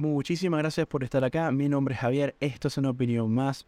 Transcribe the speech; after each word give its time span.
Muchísimas 0.00 0.60
gracias 0.60 0.86
por 0.86 1.04
estar 1.04 1.22
acá. 1.24 1.52
Mi 1.52 1.68
nombre 1.68 1.92
es 1.92 2.00
Javier. 2.00 2.34
Esto 2.40 2.68
es 2.68 2.78
una 2.78 2.88
opinión 2.88 3.34
más. 3.34 3.66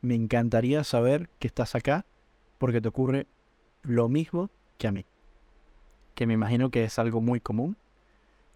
Me 0.00 0.14
encantaría 0.14 0.82
saber 0.82 1.28
que 1.38 1.46
estás 1.46 1.74
acá 1.74 2.06
porque 2.56 2.80
te 2.80 2.88
ocurre 2.88 3.26
lo 3.82 4.08
mismo 4.08 4.48
que 4.78 4.88
a 4.88 4.92
mí. 4.92 5.04
Que 6.14 6.26
me 6.26 6.32
imagino 6.32 6.70
que 6.70 6.84
es 6.84 6.98
algo 6.98 7.20
muy 7.20 7.38
común. 7.40 7.76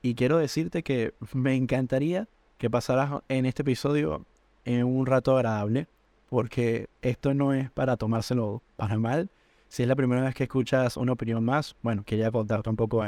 Y 0.00 0.14
quiero 0.14 0.38
decirte 0.38 0.82
que 0.82 1.12
me 1.34 1.54
encantaría 1.54 2.28
que 2.56 2.70
pasaras 2.70 3.20
en 3.28 3.44
este 3.44 3.60
episodio 3.60 4.24
en 4.64 4.82
un 4.84 5.04
rato 5.04 5.36
agradable. 5.36 5.88
Porque 6.30 6.88
esto 7.02 7.34
no 7.34 7.52
es 7.52 7.70
para 7.70 7.98
tomárselo 7.98 8.62
para 8.76 8.96
mal. 8.96 9.28
Si 9.68 9.82
es 9.82 9.88
la 9.90 9.96
primera 9.96 10.22
vez 10.22 10.34
que 10.34 10.44
escuchas 10.44 10.96
una 10.96 11.12
opinión 11.12 11.44
más, 11.44 11.76
bueno, 11.82 12.04
quería 12.06 12.30
contarte 12.30 12.70
un 12.70 12.76
poco 12.76 13.04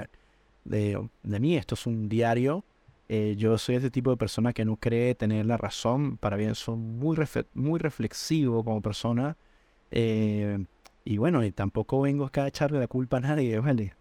de, 0.65 1.09
de 1.23 1.41
mí. 1.41 1.57
Esto 1.57 1.75
es 1.75 1.87
un 1.87 2.11
diario 2.11 2.65
eh, 3.09 3.35
yo 3.37 3.59
soy 3.59 3.77
ese 3.77 3.91
tipo 3.91 4.11
de 4.11 4.17
persona 4.17 4.53
que 4.53 4.65
no 4.65 4.77
cree 4.77 5.15
tener 5.15 5.47
la 5.47 5.57
razón. 5.57 6.17
Para 6.17 6.37
bien, 6.37 6.55
soy 6.55 6.77
muy, 6.77 7.17
muy 7.55 7.79
reflexivo 7.79 8.65
como 8.65 8.81
persona. 8.81 9.37
Eh, 9.91 10.65
y 11.05 11.19
bueno, 11.19 11.45
y 11.45 11.53
tampoco 11.53 12.01
vengo 12.01 12.25
acá 12.25 12.45
a 12.45 12.49
echarle 12.49 12.79
la 12.79 12.89
culpa 12.89 13.19
a 13.19 13.21
nadie, 13.21 13.59
¿vale? 13.61 13.95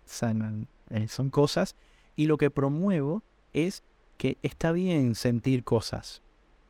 Eh, 0.89 1.07
son 1.07 1.29
cosas. 1.29 1.75
Y 2.15 2.27
lo 2.27 2.37
que 2.37 2.49
promuevo 2.51 3.23
es 3.53 3.83
que 4.17 4.37
está 4.41 4.71
bien 4.71 5.15
sentir 5.15 5.63
cosas. 5.63 6.21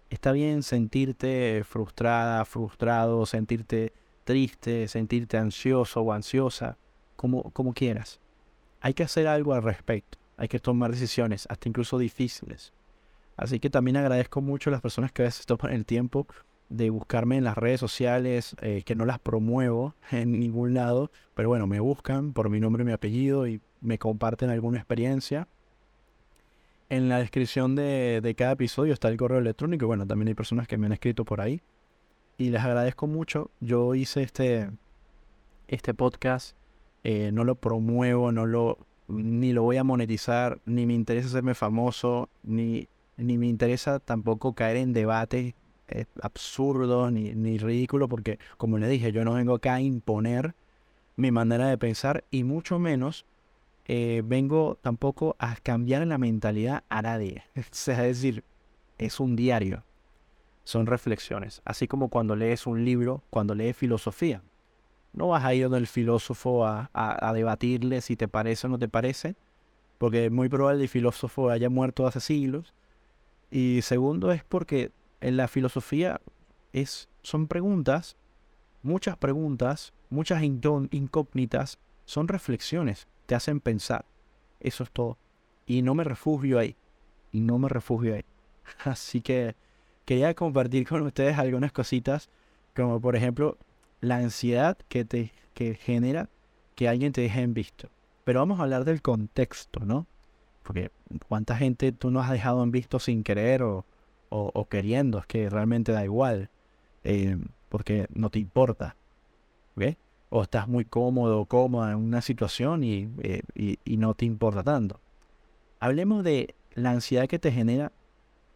Está 0.10 0.32
bien 0.32 0.64
sentirte 0.64 1.64
frustrada, 1.66 2.46
frustrado, 2.46 3.26
sentirte 3.26 3.94
triste, 4.24 4.88
sentirte 4.88 5.38
ansioso 5.38 6.02
o 6.02 6.14
ansiosa, 6.14 6.78
como, 7.16 7.52
como 7.52 7.74
quieras. 7.74 8.20
Hay 8.82 8.94
que 8.94 9.04
hacer 9.04 9.28
algo 9.28 9.54
al 9.54 9.64
respecto 9.64 10.23
hay 10.38 10.48
que 10.48 10.60
tomar 10.60 10.92
decisiones, 10.92 11.46
hasta 11.50 11.70
incluso 11.70 11.98
difíciles. 11.98 12.74
Así 13.38 13.60
que 13.60 13.70
también 13.70 13.98
agradezco 13.98 14.42
mucho 14.42 14.70
a 14.70 14.72
las 14.72 14.82
personas 14.82 15.12
que 15.12 15.24
a 15.24 15.26
veces 15.26 15.46
toman 15.46 15.74
el 15.74 15.86
tiempo 15.86 16.28
de 16.70 16.90
buscarme 16.90 17.38
en 17.38 17.44
las 17.44 17.58
redes 17.58 17.80
sociales, 17.80 18.56
eh, 18.62 18.84
que 18.86 18.96
no 18.96 19.06
las 19.06 19.20
promuevo 19.20 19.96
en 20.12 20.40
ningún 20.40 20.74
lado, 20.74 21.12
pero 21.36 21.50
bueno, 21.50 21.68
me 21.68 21.80
buscan 21.80 22.34
por 22.34 22.50
mi 22.50 22.60
nombre 22.60 22.84
y 22.84 22.86
mi 22.86 22.94
apellido 22.94 23.48
y 23.48 23.62
me 23.82 23.98
comparten 23.98 24.50
alguna 24.50 24.78
experiencia. 24.78 25.48
En 26.90 27.10
la 27.10 27.20
descripción 27.20 27.76
de, 27.76 28.22
de 28.22 28.36
cada 28.36 28.52
episodio 28.54 28.94
está 28.94 29.08
el 29.08 29.18
correo 29.18 29.40
electrónico, 29.40 29.88
bueno, 29.88 30.06
también 30.06 30.28
hay 30.28 30.36
personas 30.36 30.68
que 30.68 30.78
me 30.78 30.86
han 30.86 30.94
escrito 30.94 31.26
por 31.26 31.42
ahí. 31.42 31.62
Y 32.38 32.50
les 32.50 32.62
agradezco 32.62 33.08
mucho. 33.08 33.52
Yo 33.60 33.94
hice 33.94 34.24
este, 34.24 34.70
este 35.68 35.94
podcast, 35.94 36.58
eh, 37.04 37.32
no 37.32 37.44
lo 37.44 37.56
promuevo, 37.56 38.32
no 38.32 38.46
lo 38.46 38.80
ni 39.08 39.54
lo 39.54 39.64
voy 39.64 39.78
a 39.78 39.84
monetizar, 39.84 40.60
ni 40.66 40.86
me 40.86 40.94
interesa 40.94 41.28
hacerme 41.28 41.56
famoso, 41.56 42.30
ni, 42.44 42.88
ni 43.18 43.38
me 43.38 43.48
interesa 43.48 44.00
tampoco 44.00 44.54
caer 44.54 44.78
en 44.78 44.94
debates 44.94 45.54
eh, 45.90 46.06
absurdos 46.22 47.12
ni, 47.12 47.34
ni 47.34 47.58
ridículos, 47.58 48.10
porque 48.10 48.40
como 48.58 48.78
le 48.78 48.88
dije, 48.88 49.12
yo 49.12 49.24
no 49.26 49.34
vengo 49.34 49.56
acá 49.56 49.76
a 49.76 49.82
imponer 49.82 50.56
mi 51.16 51.32
manera 51.32 51.68
de 51.68 51.78
pensar 51.78 52.24
y 52.32 52.44
mucho 52.44 52.80
menos 52.80 53.26
eh, 53.86 54.22
vengo 54.26 54.78
tampoco 54.82 55.36
a 55.40 55.56
cambiar 55.58 56.08
la 56.08 56.18
mentalidad 56.18 56.84
a 56.90 57.02
nadie. 57.02 57.44
es 57.56 57.86
decir, 57.86 58.44
es 58.98 59.20
un 59.20 59.36
diario, 59.36 59.84
son 60.64 60.86
reflexiones, 60.86 61.62
así 61.66 61.88
como 61.88 62.10
cuando 62.10 62.36
lees 62.36 62.66
un 62.66 62.86
libro, 62.86 63.24
cuando 63.30 63.56
lees 63.56 63.76
filosofía. 63.76 64.42
No 65.14 65.28
vas 65.28 65.44
a 65.44 65.54
ir 65.54 65.64
donde 65.64 65.78
el 65.78 65.88
filósofo 65.88 66.66
a, 66.66 67.32
debatirle 67.34 68.02
si 68.02 68.16
te 68.16 68.28
parece 68.28 68.68
o 68.68 68.70
no 68.70 68.80
te 68.80 68.90
parece, 68.90 69.36
porque 69.98 70.26
es 70.26 70.32
muy 70.32 70.50
probable 70.50 70.80
que 70.80 70.84
el 70.84 70.90
filósofo 70.90 71.50
haya 71.50 71.70
muerto 71.70 72.08
hace 72.08 72.20
siglos. 72.20 72.74
Y 73.52 73.82
segundo 73.84 74.32
es 74.32 74.44
porque 74.44 74.92
en 75.22 75.38
la 75.38 75.48
filosofía 75.48 76.20
es, 76.74 77.08
son 77.22 77.48
preguntas, 77.48 78.18
muchas 78.82 79.16
preguntas, 79.18 79.94
muchas 80.10 80.42
incógnitas, 80.44 81.78
son 82.06 82.28
reflexiones, 82.28 83.08
te 83.28 83.36
hacen 83.36 83.60
pensar. 83.60 84.06
Eso 84.60 84.84
es 84.84 84.92
todo. 84.92 85.18
Y 85.66 85.82
no 85.82 85.94
me 85.94 86.04
refugio 86.04 86.60
ahí. 86.60 86.76
Y 87.32 87.42
no 87.42 87.60
me 87.60 87.70
refugio 87.70 88.16
ahí. 88.16 88.26
Así 88.84 89.22
que 89.22 89.56
quería 90.06 90.34
compartir 90.34 90.88
con 90.88 91.02
ustedes 91.04 91.38
algunas 91.38 91.72
cositas, 91.72 92.30
como 92.76 93.00
por 93.00 93.16
ejemplo 93.16 93.58
la 94.04 94.18
ansiedad 94.18 94.78
que 94.90 95.06
te 95.06 95.32
que 95.54 95.76
genera 95.76 96.30
que 96.76 96.90
alguien 96.90 97.14
te 97.14 97.22
deje 97.22 97.42
en 97.42 97.54
visto. 97.54 97.90
Pero 98.24 98.40
vamos 98.40 98.60
a 98.60 98.64
hablar 98.64 98.86
del 98.86 99.02
contexto, 99.02 99.86
¿no? 99.86 100.08
Porque 100.64 100.92
cuánta 101.28 101.56
gente 101.56 101.92
tú 101.92 102.12
no 102.12 102.20
has 102.20 102.32
dejado 102.32 102.64
en 102.64 102.72
visto 102.72 103.00
sin 103.00 103.24
querer 103.24 103.64
o, 103.64 103.86
o, 104.30 104.66
queriendo, 104.68 105.20
es 105.20 105.26
que 105.28 105.50
realmente 105.50 105.92
da 105.92 106.04
igual, 106.04 106.50
eh, 107.04 107.38
porque 107.70 108.08
no 108.14 108.30
te 108.30 108.40
importa. 108.40 108.96
O 110.30 110.42
estás 110.42 110.68
muy 110.68 110.86
cómodo 110.86 111.42
o 111.42 111.46
cómoda 111.46 111.92
en 111.92 111.98
una 111.98 112.22
situación 112.22 112.84
y, 112.84 113.10
eh, 113.22 113.44
y, 113.54 113.78
y, 113.86 113.98
no 113.98 114.16
te 114.16 114.26
importa 114.26 114.64
tanto. 114.64 115.00
Hablemos 115.80 116.24
de 116.24 116.56
la 116.74 116.90
ansiedad 116.92 117.28
que 117.28 117.38
te 117.38 117.52
genera, 117.52 117.92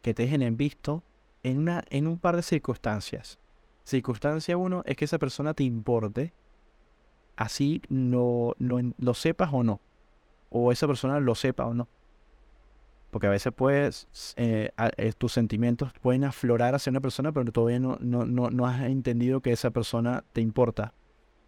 que 0.02 0.16
te 0.16 0.24
dejen 0.24 0.42
en 0.42 0.58
visto 0.58 1.04
en, 1.44 1.60
una, 1.60 1.84
en 1.92 2.08
un 2.08 2.18
par 2.18 2.36
de 2.36 2.42
circunstancias. 2.42 3.38
Circunstancia 3.88 4.58
uno 4.58 4.84
es 4.86 4.98
que 4.98 5.06
esa 5.06 5.18
persona 5.18 5.54
te 5.54 5.64
importe, 5.64 6.34
así 7.38 7.82
no, 7.88 8.54
lo 8.60 9.14
sepas 9.14 9.50
o 9.54 9.64
no. 9.64 9.80
O 10.50 10.74
esa 10.74 10.88
persona 10.88 11.22
lo 11.22 11.36
sepa 11.36 11.66
o 11.66 11.74
no. 11.74 11.88
Porque 13.12 13.28
a 13.28 13.30
veces 13.30 13.54
puedes, 13.54 14.10
eh, 14.36 14.72
eh, 14.98 15.14
tus 15.18 15.32
sentimientos 15.32 15.94
pueden 16.02 16.26
aflorar 16.26 16.76
hacia 16.76 16.90
una 16.90 17.00
persona, 17.00 17.32
pero 17.32 17.50
todavía 17.54 17.80
no, 17.80 17.98
no, 18.02 18.26
no, 18.26 18.66
has 18.66 18.82
entendido 18.82 19.40
que 19.40 19.54
esa 19.54 19.70
persona 19.70 20.26
te 20.34 20.42
importa. 20.42 20.94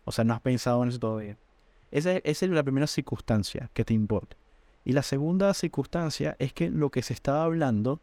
O 0.05 0.13
sea, 0.13 0.23
no 0.23 0.33
has 0.33 0.39
pensado 0.39 0.81
en 0.83 0.87
eso 0.87 0.99
todavía. 0.99 1.37
Esa, 1.91 2.13
esa 2.13 2.45
es 2.45 2.51
la 2.51 2.63
primera 2.63 2.87
circunstancia 2.87 3.69
que 3.73 3.83
te 3.83 3.93
importe. 3.93 4.37
Y 4.85 4.93
la 4.93 5.03
segunda 5.03 5.53
circunstancia 5.53 6.37
es 6.39 6.53
que 6.53 6.69
lo 6.69 6.89
que 6.89 7.01
se 7.01 7.11
estaba 7.11 7.43
hablando 7.43 7.99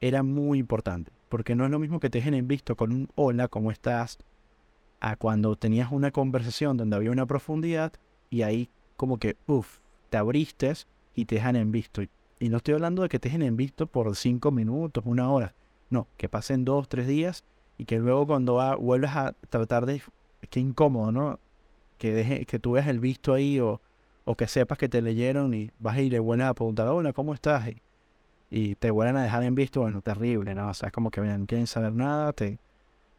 era 0.00 0.22
muy 0.22 0.60
importante. 0.60 1.15
Porque 1.28 1.54
no 1.54 1.64
es 1.64 1.70
lo 1.70 1.78
mismo 1.78 2.00
que 2.00 2.10
te 2.10 2.18
dejen 2.18 2.34
en 2.34 2.48
visto 2.48 2.76
con 2.76 2.92
un 2.92 3.08
hola, 3.14 3.48
¿cómo 3.48 3.70
estás? 3.70 4.18
A 5.00 5.16
cuando 5.16 5.56
tenías 5.56 5.90
una 5.90 6.10
conversación 6.10 6.76
donde 6.76 6.96
había 6.96 7.10
una 7.10 7.26
profundidad 7.26 7.92
y 8.30 8.42
ahí 8.42 8.70
como 8.96 9.18
que, 9.18 9.36
uff, 9.46 9.78
te 10.10 10.16
abriste 10.16 10.72
y 11.14 11.24
te 11.24 11.36
dejan 11.36 11.56
en 11.56 11.72
visto. 11.72 12.02
Y, 12.02 12.48
no 12.48 12.58
estoy 12.58 12.74
hablando 12.74 13.02
de 13.02 13.08
que 13.08 13.18
te 13.18 13.28
dejen 13.28 13.42
en 13.42 13.56
visto 13.56 13.86
por 13.86 14.14
cinco 14.16 14.50
minutos, 14.50 15.02
una 15.06 15.30
hora. 15.30 15.54
No, 15.90 16.06
que 16.16 16.28
pasen 16.28 16.64
dos, 16.64 16.88
tres 16.88 17.06
días 17.06 17.44
y 17.78 17.84
que 17.84 17.98
luego 17.98 18.26
cuando 18.26 18.54
va, 18.54 18.76
vuelves 18.76 19.10
a 19.10 19.32
tratar 19.48 19.86
de... 19.86 20.02
Qué 20.50 20.60
incómodo, 20.60 21.12
¿no? 21.12 21.40
Que, 21.98 22.12
deje, 22.12 22.44
que 22.46 22.58
tú 22.58 22.72
veas 22.72 22.86
el 22.88 23.00
visto 23.00 23.32
ahí 23.32 23.58
o, 23.58 23.80
o 24.24 24.36
que 24.36 24.46
sepas 24.46 24.78
que 24.78 24.88
te 24.88 25.02
leyeron 25.02 25.54
y 25.54 25.70
vas 25.78 25.96
a 25.96 26.00
ir 26.02 26.12
de 26.12 26.18
buena 26.18 26.48
a 26.48 26.54
preguntar, 26.54 26.88
hola, 26.88 27.12
¿cómo 27.12 27.34
estás? 27.34 27.68
Te 28.48 28.90
vuelven 28.90 29.16
a 29.16 29.22
dejar 29.22 29.42
en 29.42 29.54
visto, 29.54 29.80
bueno, 29.80 30.02
terrible, 30.02 30.54
¿no? 30.54 30.68
O 30.68 30.74
sea, 30.74 30.88
es 30.88 30.92
como 30.92 31.10
que 31.10 31.20
no 31.20 31.46
quieren 31.46 31.66
saber 31.66 31.92
nada 31.92 32.32
te, 32.32 32.58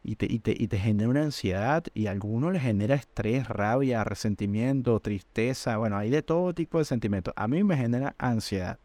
y, 0.02 0.16
te, 0.16 0.26
y, 0.26 0.38
te, 0.38 0.54
y 0.56 0.68
te 0.68 0.78
genera 0.78 1.08
una 1.08 1.22
ansiedad 1.22 1.84
y 1.94 2.06
a 2.06 2.12
alguno 2.12 2.50
le 2.50 2.60
genera 2.60 2.94
estrés, 2.94 3.48
rabia, 3.48 4.04
resentimiento, 4.04 4.98
tristeza, 5.00 5.76
bueno, 5.76 5.96
hay 5.96 6.10
de 6.10 6.22
todo 6.22 6.54
tipo 6.54 6.78
de 6.78 6.84
sentimientos. 6.84 7.34
A 7.36 7.48
mí 7.48 7.62
me 7.64 7.76
genera 7.76 8.14
ansiedad, 8.18 8.78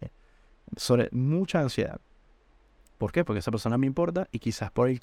eh, 0.00 0.10
sobre 0.76 1.08
mucha 1.10 1.60
ansiedad. 1.60 2.00
¿Por 2.98 3.10
qué? 3.10 3.24
Porque 3.24 3.40
esa 3.40 3.50
persona 3.50 3.78
me 3.78 3.86
importa 3.86 4.28
y 4.30 4.38
quizás 4.38 4.70
por 4.70 4.88
el 4.88 5.00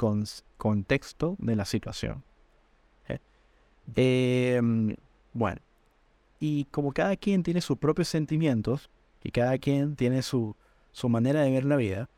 contexto 0.57 1.35
de 1.39 1.56
la 1.57 1.66
situación. 1.66 2.23
¿eh? 3.09 3.19
Em, 3.95 4.95
bueno, 5.34 5.59
y 6.39 6.63
como 6.66 6.94
cada 6.94 7.18
quien 7.18 7.44
tiene 7.44 7.59
sus 7.59 7.78
propios 7.78 8.07
sentimientos 8.07 8.89
y 9.22 9.31
cada 9.31 9.57
quien 9.57 9.97
tiene 9.97 10.22
su, 10.22 10.56
su 10.91 11.09
manera 11.09 11.41
de 11.41 11.51
ver 11.51 11.66
la 11.66 11.75
vida, 11.75 12.09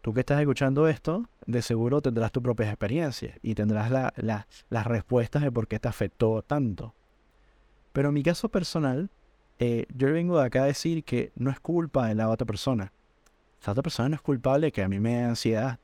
tú 0.00 0.14
que 0.14 0.20
estás 0.20 0.40
escuchando 0.40 0.88
esto, 0.88 1.28
de 1.46 1.62
seguro 1.62 2.00
tendrás 2.00 2.32
tus 2.32 2.42
propias 2.42 2.68
experiencias 2.68 3.38
y 3.42 3.54
tendrás 3.54 3.90
las 3.90 4.86
respuestas 4.86 5.42
de 5.42 5.52
por 5.52 5.68
qué 5.68 5.78
te 5.78 5.88
afectó 5.88 6.42
tanto. 6.42 6.94
Pero 7.92 8.08
en 8.08 8.14
mi 8.14 8.22
caso 8.22 8.48
personal, 8.48 9.10
eh, 9.58 9.86
yo 9.94 10.12
vengo 10.12 10.38
de 10.38 10.46
acá 10.46 10.62
a 10.62 10.66
decir 10.66 11.04
que 11.04 11.32
no 11.36 11.50
es 11.50 11.60
culpa 11.60 12.06
de 12.06 12.14
la 12.14 12.30
otra 12.30 12.46
persona. 12.46 12.92
La 13.66 13.72
otra 13.72 13.82
persona 13.82 14.08
no 14.08 14.14
es 14.14 14.22
culpable 14.22 14.72
que 14.72 14.82
a 14.82 14.88
mí 14.88 15.00
me 15.00 15.16
dé 15.16 15.24
ansiedad. 15.24 15.78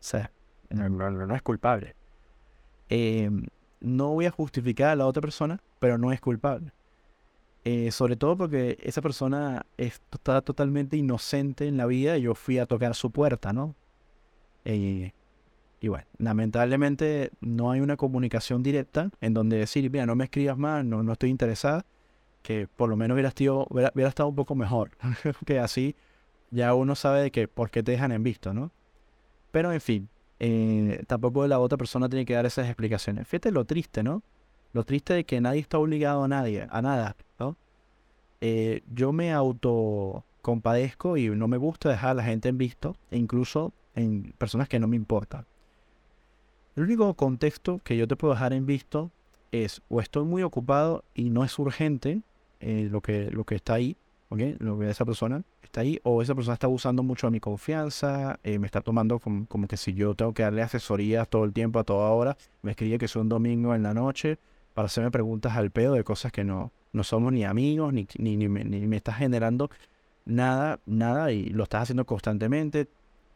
O 0.00 0.02
sea, 0.02 0.30
no, 0.70 1.34
es 1.34 1.42
culpable. 1.42 1.96
Em, 2.88 3.46
no 3.80 4.10
voy 4.10 4.26
a 4.26 4.30
justificar 4.30 4.90
a 4.90 4.96
la 4.96 5.06
otra 5.06 5.20
persona, 5.20 5.60
pero 5.80 5.98
no 5.98 6.12
es 6.12 6.20
culpable. 6.20 6.72
Eh, 7.64 7.90
sobre 7.90 8.16
todo 8.16 8.36
porque 8.36 8.78
esa 8.82 9.02
persona 9.02 9.66
está 9.76 10.40
totalmente 10.40 10.96
inocente 10.96 11.66
en 11.66 11.76
la 11.76 11.86
vida 11.86 12.16
y 12.16 12.22
yo 12.22 12.34
fui 12.34 12.58
a 12.58 12.66
tocar 12.66 12.94
su 12.94 13.10
puerta, 13.10 13.52
¿no? 13.52 13.74
Eh, 14.64 15.12
y 15.80 15.88
bueno, 15.88 16.06
lamentablemente 16.18 17.30
no 17.40 17.70
hay 17.70 17.80
una 17.80 17.96
comunicación 17.96 18.62
directa 18.62 19.10
en 19.20 19.34
donde 19.34 19.58
decir, 19.58 19.90
mira, 19.90 20.06
no 20.06 20.16
me 20.16 20.24
escribas 20.24 20.58
más, 20.58 20.84
no, 20.84 21.02
no 21.02 21.12
estoy 21.12 21.30
interesada, 21.30 21.84
que 22.42 22.68
por 22.68 22.88
lo 22.88 22.96
menos 22.96 23.14
hubiera, 23.14 23.28
estado, 23.28 23.66
hubiera, 23.70 24.08
estado 24.08 24.28
un 24.28 24.34
poco 24.34 24.54
mejor, 24.54 24.90
que 25.46 25.58
así 25.58 25.94
ya 26.50 26.74
uno 26.74 26.94
sabe 26.94 27.22
de 27.22 27.30
que 27.30 27.48
por 27.48 27.70
qué 27.70 27.82
te 27.82 27.92
dejan 27.92 28.12
en 28.12 28.22
visto, 28.22 28.54
¿no? 28.54 28.72
Pero 29.50 29.72
en 29.72 29.80
fin, 29.80 30.08
eh, 30.40 31.02
tampoco 31.06 31.46
la 31.46 31.58
otra 31.58 31.78
persona 31.78 32.08
tiene 32.08 32.24
que 32.24 32.34
dar 32.34 32.46
esas 32.46 32.66
explicaciones. 32.66 33.26
Fíjate 33.28 33.50
lo 33.50 33.64
triste, 33.64 34.02
¿no? 34.02 34.22
Lo 34.72 34.84
triste 34.84 35.14
de 35.14 35.24
que 35.24 35.40
nadie 35.40 35.60
está 35.60 35.78
obligado 35.78 36.24
a 36.24 36.28
nadie, 36.28 36.66
a 36.70 36.82
nada, 36.82 37.16
¿no? 37.38 37.56
Eh, 38.40 38.82
yo 38.94 39.12
me 39.12 39.32
auto 39.32 40.24
compadezco 40.42 41.16
y 41.16 41.28
no 41.30 41.48
me 41.48 41.56
gusta 41.56 41.88
dejar 41.90 42.10
a 42.10 42.14
la 42.14 42.24
gente 42.24 42.48
en 42.48 42.58
visto, 42.58 42.96
e 43.10 43.18
incluso 43.18 43.72
en 43.94 44.32
personas 44.38 44.68
que 44.68 44.78
no 44.78 44.88
me 44.88 44.96
importan. 44.96 45.44
El 46.76 46.84
único 46.84 47.12
contexto 47.14 47.80
que 47.82 47.96
yo 47.96 48.06
te 48.06 48.16
puedo 48.16 48.34
dejar 48.34 48.52
en 48.52 48.64
visto 48.64 49.10
es 49.50 49.82
o 49.88 50.00
estoy 50.00 50.24
muy 50.24 50.42
ocupado 50.42 51.04
y 51.14 51.30
no 51.30 51.44
es 51.44 51.58
urgente 51.58 52.22
eh, 52.60 52.88
lo, 52.90 53.00
que, 53.00 53.30
lo 53.30 53.44
que 53.44 53.56
está 53.56 53.74
ahí, 53.74 53.96
Lo 54.30 54.78
que 54.78 54.90
esa 54.90 55.04
persona 55.04 55.42
está 55.62 55.80
ahí, 55.80 56.00
o 56.02 56.22
esa 56.22 56.34
persona 56.34 56.54
está 56.54 56.66
abusando 56.66 57.02
mucho 57.02 57.26
de 57.26 57.30
mi 57.32 57.40
confianza, 57.40 58.38
eh, 58.42 58.58
me 58.58 58.66
está 58.66 58.80
tomando 58.80 59.18
como, 59.18 59.66
que 59.68 59.76
si 59.76 59.94
yo 59.94 60.14
tengo 60.14 60.32
que 60.32 60.42
darle 60.42 60.62
asesorías 60.62 61.28
todo 61.28 61.44
el 61.44 61.52
tiempo, 61.52 61.78
a 61.78 61.84
toda 61.84 62.10
hora, 62.10 62.36
me 62.62 62.72
escribe 62.72 62.98
que 62.98 63.06
es 63.06 63.16
un 63.16 63.28
domingo 63.28 63.74
en 63.74 63.82
la 63.82 63.94
noche 63.94 64.38
para 64.78 64.86
hacerme 64.86 65.10
preguntas 65.10 65.56
al 65.56 65.72
pedo 65.72 65.94
de 65.94 66.04
cosas 66.04 66.30
que 66.30 66.44
no, 66.44 66.70
no 66.92 67.02
somos 67.02 67.32
ni 67.32 67.44
amigos, 67.44 67.92
ni, 67.92 68.06
ni, 68.16 68.36
ni, 68.36 68.46
me, 68.46 68.62
ni 68.62 68.86
me 68.86 68.94
está 68.94 69.12
generando 69.12 69.72
nada, 70.24 70.78
nada, 70.86 71.32
y 71.32 71.46
lo 71.46 71.64
estás 71.64 71.82
haciendo 71.82 72.06
constantemente. 72.06 72.86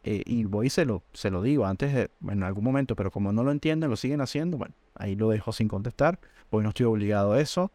Eh, 0.05 0.23
y 0.25 0.45
voy 0.45 0.67
y 0.67 0.69
se 0.69 0.85
lo, 0.85 1.03
se 1.11 1.31
lo 1.31 1.41
digo 1.41 1.65
antes 1.65 1.93
de, 1.93 2.09
en 2.29 2.43
algún 2.43 2.63
momento, 2.63 2.95
pero 2.95 3.11
como 3.11 3.33
no 3.33 3.43
lo 3.43 3.51
entienden, 3.51 3.89
lo 3.89 3.97
siguen 3.97 4.21
haciendo, 4.21 4.57
bueno, 4.57 4.73
ahí 4.95 5.17
lo 5.17 5.31
dejo 5.31 5.51
sin 5.51 5.67
contestar, 5.67 6.17
porque 6.49 6.63
no 6.63 6.69
estoy 6.69 6.85
obligado 6.85 7.33
a 7.33 7.41
eso. 7.41 7.73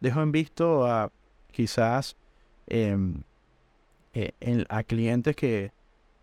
Dejo 0.00 0.20
en 0.20 0.30
visto 0.30 0.84
a 0.86 1.10
quizás 1.52 2.16
em, 2.66 3.22
eh, 4.12 4.66
a 4.68 4.82
clientes 4.82 5.34
que, 5.34 5.72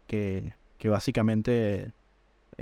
que, 0.06 0.54
que 0.78 0.90
básicamente 0.90 1.92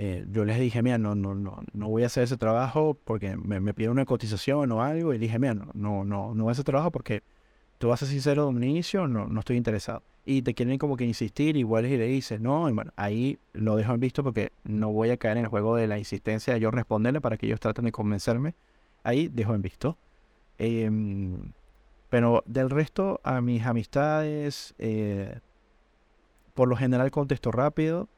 eh, 0.04 0.26
yo 0.32 0.46
les 0.46 0.60
dije, 0.60 0.82
mira, 0.82 0.98
no, 0.98 1.14
no, 1.14 1.36
no, 1.36 1.60
no 1.74 1.88
voy 1.88 2.02
a 2.02 2.08
hacer 2.08 2.24
ese 2.24 2.36
trabajo 2.36 2.98
porque 3.04 3.38
me, 3.38 3.60
me 3.60 3.72
piden 3.72 3.92
una 3.92 4.06
cotización 4.06 4.72
o 4.72 4.82
algo, 4.82 5.14
y 5.14 5.20
dije, 5.20 5.38
mira, 5.38 5.54
no, 5.54 5.68
no, 5.76 6.04
no, 6.04 6.34
no 6.34 6.44
voy 6.44 6.50
a 6.50 6.54
hacer 6.54 6.66
trabajo 6.66 6.90
porque 6.90 7.22
tú 7.78 7.90
vas 7.90 8.02
a 8.02 8.08
ser 8.08 8.14
sincero 8.14 8.46
de 8.46 8.50
un 8.50 8.64
inicio, 8.64 9.08
no, 9.08 9.28
no 9.28 9.40
estoy 9.42 9.58
interesado. 9.58 10.02
Y 10.26 10.42
te 10.42 10.56
quieren 10.56 10.80
como 10.80 10.98
que 10.98 11.06
insistir, 11.06 11.56
igual 11.56 11.86
y 11.86 11.98
le 11.98 12.08
dices, 12.08 12.42
no, 12.42 12.68
y 12.68 12.74
bueno, 12.74 12.92
ahí 12.96 13.38
lo 13.54 13.76
dejo 13.76 13.94
en 13.94 14.00
visto 14.00 14.24
porque 14.24 14.52
no 14.64 14.92
voy 14.92 15.12
a 15.12 15.18
caer 15.18 15.38
en 15.38 15.44
el 15.44 15.50
juego 15.52 15.76
de 15.76 15.86
la 15.86 16.00
insistencia 16.00 16.56
de 16.56 16.60
yo 16.62 16.72
responderle 16.72 17.22
para 17.22 17.38
que 17.38 17.46
ellos 17.46 17.60
traten 17.60 17.86
de 17.86 17.92
convencerme. 17.92 18.56
Ahí 19.04 19.28
dejo 19.28 19.54
en 19.54 19.62
visto. 19.62 20.00
Em, 20.58 21.52
pero 22.10 22.44
del 22.48 22.72
resto, 22.72 23.22
a 23.24 23.40
mis 23.40 23.64
amistades, 23.68 24.74
eh, 24.80 25.42
por 26.56 26.68
lo 26.68 26.76
general 26.76 27.12
contesto 27.12 27.52
rápido. 27.52 28.10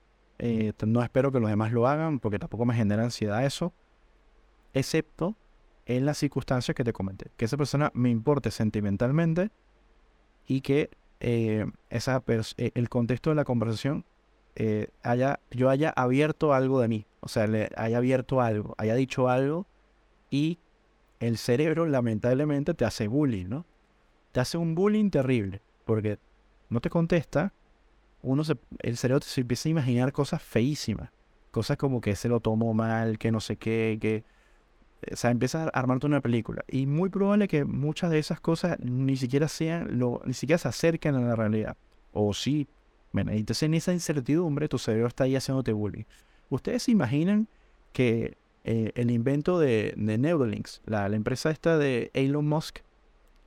Eh, 0.46 0.74
no 0.86 1.02
espero 1.02 1.32
que 1.32 1.40
los 1.40 1.50
demás 1.50 1.72
lo 1.72 1.88
hagan 1.88 2.20
porque 2.20 2.38
tampoco 2.38 2.66
me 2.66 2.74
genera 2.74 3.04
ansiedad 3.04 3.46
eso. 3.46 3.74
Excepto 4.74 5.38
en 5.86 6.06
las 6.06 6.18
circunstancias 6.18 6.76
que 6.76 6.84
te 6.84 6.92
comenté. 6.92 7.32
Que 7.38 7.46
esa 7.46 7.56
persona 7.56 7.92
me 7.94 8.10
importe 8.10 8.52
sentimentalmente 8.52 9.52
y 10.46 10.62
que 10.62 10.90
eh, 11.20 11.66
esa 11.90 12.22
eh, 12.28 12.72
el 12.76 12.90
contexto 12.90 13.30
de 13.30 13.38
la 13.38 13.46
conversación 13.46 14.06
eh, 14.56 14.90
haya, 15.02 15.40
yo 15.52 15.70
haya 15.70 15.90
abierto 15.90 16.54
algo 16.54 16.82
de 16.82 16.88
mí. 16.88 17.06
O 17.22 17.28
sea, 17.28 17.48
le 17.48 17.70
haya 17.78 17.98
abierto 17.98 18.42
algo, 18.42 18.76
haya 18.78 18.96
dicho 18.96 19.30
algo 19.30 19.66
y 20.30 20.60
el 21.20 21.38
cerebro 21.38 21.86
lamentablemente 21.86 22.74
te 22.74 22.86
hace 22.86 23.08
bullying, 23.08 23.48
¿no? 23.48 23.66
Te 24.34 24.42
hace 24.42 24.58
un 24.58 24.76
bullying 24.76 25.10
terrible 25.10 25.62
porque 25.86 26.20
no 26.70 26.82
te 26.82 26.90
contesta. 26.90 27.54
Uno 28.24 28.44
se, 28.44 28.58
el 28.80 28.98
cerebro 28.98 29.22
se 29.24 29.42
empieza 29.42 29.70
a 29.70 29.72
imaginar 29.72 30.12
cosas 30.12 30.42
feísimas. 30.42 31.12
Cosas 31.52 31.78
como 31.78 32.02
que 32.02 32.16
se 32.16 32.30
lo 32.30 32.40
tomó 32.40 32.74
mal, 32.74 33.20
que 33.20 33.32
no 33.32 33.40
sé 33.40 33.58
qué, 33.58 34.00
que 34.02 34.24
o 35.12 35.16
sea, 35.16 35.32
empieza 35.32 35.66
a 35.66 35.68
armarte 35.70 36.06
una 36.06 36.22
película. 36.22 36.64
Y 36.68 36.86
muy 36.86 37.10
probable 37.10 37.48
que 37.48 37.66
muchas 37.66 38.10
de 38.12 38.20
esas 38.20 38.40
cosas 38.40 38.80
ni 38.80 39.16
siquiera 39.18 39.48
sean, 39.48 40.00
lo, 40.00 40.22
ni 40.26 40.34
siquiera 40.34 40.58
se 40.58 40.68
acerquen 40.68 41.16
a 41.16 41.22
la 41.22 41.36
realidad. 41.36 41.78
O 42.12 42.34
sí. 42.34 42.68
Bueno, 43.12 43.32
entonces 43.32 43.64
en 43.64 43.74
esa 43.74 43.94
incertidumbre 43.94 44.68
tu 44.68 44.78
cerebro 44.78 45.08
está 45.08 45.26
ahí 45.26 45.36
haciéndote 45.36 45.74
bullying. 45.74 46.06
¿Ustedes 46.50 46.84
se 46.84 46.92
imaginan 46.92 47.48
que 47.92 48.38
eh, 48.64 48.92
el 48.96 49.12
invento 49.12 49.60
de, 49.60 49.94
de 49.98 50.18
Neuralinks, 50.18 50.82
la, 50.86 51.06
empresa 51.08 51.52
esta 51.52 51.78
de 51.78 52.10
Elon 52.14 52.48
Musk, 52.48 52.80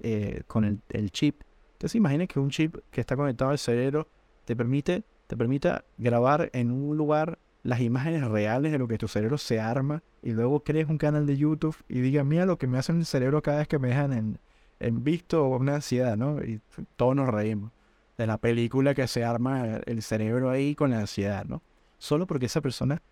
eh, 0.00 0.42
con 0.46 0.64
el, 0.64 0.80
el, 0.90 1.10
chip, 1.10 1.40
¿ustedes 1.72 1.92
se 1.92 1.98
imaginan 1.98 2.26
que 2.26 2.38
un 2.38 2.50
chip 2.50 2.76
que 2.90 3.00
está 3.00 3.16
conectado 3.16 3.50
al 3.50 3.58
cerebro 3.58 4.08
te 4.46 4.56
permite, 4.56 5.04
te 5.26 5.36
permita 5.36 5.84
grabar 5.98 6.50
en 6.54 6.70
un 6.70 6.96
lugar 6.96 7.38
las 7.62 7.80
imágenes 7.80 8.24
reales 8.24 8.70
de 8.70 8.78
lo 8.78 8.86
que 8.86 8.96
tu 8.96 9.08
cerebro 9.08 9.38
se 9.38 9.60
arma 9.60 10.02
y 10.22 10.30
luego 10.30 10.60
crees 10.60 10.88
un 10.88 10.98
canal 10.98 11.26
de 11.26 11.36
YouTube 11.36 11.76
y 11.88 12.00
digas, 12.00 12.24
mira 12.24 12.46
lo 12.46 12.56
que 12.56 12.68
me 12.68 12.78
hace 12.78 12.92
el 12.92 13.04
cerebro 13.04 13.42
cada 13.42 13.58
vez 13.58 13.68
que 13.68 13.80
me 13.80 13.88
dejan 13.88 14.12
en, 14.12 14.38
en 14.78 15.02
visto 15.02 15.44
o 15.44 15.56
una 15.56 15.74
ansiedad, 15.74 16.16
¿no? 16.16 16.42
Y 16.42 16.60
todos 16.94 17.16
nos 17.16 17.28
reímos 17.28 17.72
de 18.16 18.26
la 18.28 18.38
película 18.38 18.94
que 18.94 19.08
se 19.08 19.24
arma 19.24 19.78
el 19.84 20.02
cerebro 20.02 20.48
ahí 20.48 20.76
con 20.76 20.90
la 20.90 21.00
ansiedad, 21.00 21.44
¿no? 21.44 21.60
Solo 21.98 22.28
porque 22.28 22.46
esa 22.46 22.60
persona 22.60 23.02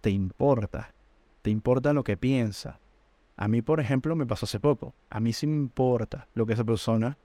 te 0.00 0.10
importa, 0.10 0.92
te 1.42 1.50
importa 1.50 1.92
lo 1.92 2.02
que 2.02 2.16
piensa. 2.16 2.80
A 3.36 3.46
mí, 3.46 3.62
por 3.62 3.78
ejemplo, 3.78 4.16
me 4.16 4.26
pasó 4.26 4.44
hace 4.46 4.58
poco. 4.58 4.92
A 5.08 5.20
mí 5.20 5.32
sí 5.32 5.46
me 5.46 5.56
importa 5.56 6.26
lo 6.34 6.46
que 6.46 6.54
esa 6.54 6.64
persona 6.64 7.16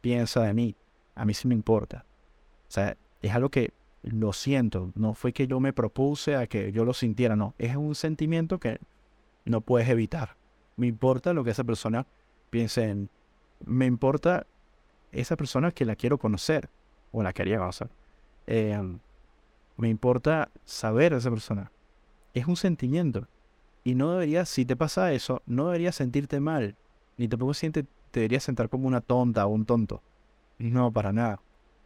piensa 0.00 0.42
de 0.42 0.54
mí. 0.54 0.76
A 1.14 1.24
mí 1.24 1.34
sí 1.34 1.46
me 1.46 1.54
importa. 1.54 2.04
Sea, 2.70 2.96
es 3.20 3.34
algo 3.34 3.48
que 3.48 3.72
lo 4.02 4.32
siento, 4.32 4.92
no 4.94 5.14
fue 5.14 5.32
que 5.32 5.48
yo 5.48 5.58
me 5.58 5.72
propuse 5.72 6.36
a 6.36 6.46
que 6.46 6.70
yo 6.70 6.84
lo 6.84 6.94
sintiera, 6.94 7.34
no, 7.34 7.54
es 7.58 7.74
un 7.74 7.96
sentimiento 7.96 8.60
que 8.60 8.78
no 9.44 9.60
puedes 9.60 9.88
evitar. 9.88 10.36
Me 10.76 10.86
importa 10.86 11.32
lo 11.32 11.42
que 11.42 11.50
esa 11.50 11.64
persona 11.64 12.06
piense 12.48 12.84
en, 12.84 13.10
me 13.66 13.86
importa 13.86 14.46
esa 15.10 15.36
persona 15.36 15.72
que 15.72 15.84
la 15.84 15.96
quiero 15.96 16.18
conocer 16.18 16.70
o 17.10 17.24
la 17.24 17.32
quería 17.32 17.58
conocer. 17.58 17.90
Em, 18.46 19.00
me 19.76 19.88
importa 19.88 20.48
saber 20.64 21.12
a 21.12 21.16
esa 21.16 21.30
persona. 21.30 21.72
Es 22.34 22.46
un 22.46 22.56
sentimiento. 22.56 23.26
Y 23.82 23.96
no 23.96 24.12
deberías, 24.12 24.48
si 24.48 24.64
te 24.64 24.76
pasa 24.76 25.12
eso, 25.12 25.42
no 25.44 25.66
deberías 25.66 25.96
sentirte 25.96 26.38
mal. 26.38 26.76
Ni 27.16 27.26
tampoco 27.26 27.52
siente, 27.52 27.82
te 28.12 28.20
deberías 28.20 28.44
sentar 28.44 28.68
como 28.68 28.86
una 28.86 29.00
tonta 29.00 29.44
o 29.44 29.48
un 29.48 29.66
tonto. 29.66 30.02
No, 30.58 30.92
para 30.92 31.12
nada. 31.12 31.40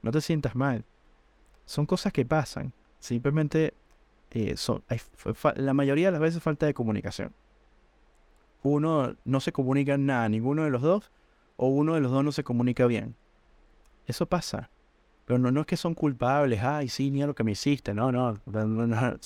No 0.05 0.13
te 0.13 0.21
sientas 0.21 0.55
mal 0.55 0.85
son 1.65 1.87
cosas 1.87 2.13
que 2.13 2.25
pasan. 2.25 2.73
Simplemente 2.99 3.75
eh, 4.31 4.57
son, 4.57 4.83
la 5.57 5.75
mayoría 5.75 6.09
de 6.09 6.13
las 6.13 6.21
veces 6.21 6.43
falta 6.43 6.67
de 6.67 6.75
comunicación. 6.75 7.33
Uno 8.63 9.15
no 9.25 9.41
se 9.41 9.53
comunica 9.53 9.99
nada, 9.99 10.29
ninguno 10.29 10.65
de 10.65 10.71
los 10.71 10.83
dos, 10.83 11.11
o 11.57 11.69
uno 11.69 11.95
de 11.95 12.01
los 12.01 12.11
dos 12.11 12.25
no 12.25 12.33
se 12.33 12.45
comunica 12.45 12.87
bien. 12.87 13.15
Eso 14.07 14.27
pasa. 14.27 14.71
Pero 15.27 15.39
no, 15.39 15.51
no 15.51 15.61
es 15.63 15.67
que 15.67 15.77
son 15.77 15.95
culpables, 15.95 16.63
ay, 16.63 16.89
sí, 16.89 17.11
ni 17.11 17.23
a 17.23 17.27
lo 17.27 17.35
que 17.35 17.45
me 17.45 17.53
hiciste, 17.53 17.95
no, 17.95 18.13
no, 18.13 18.39
no, 18.47 19.19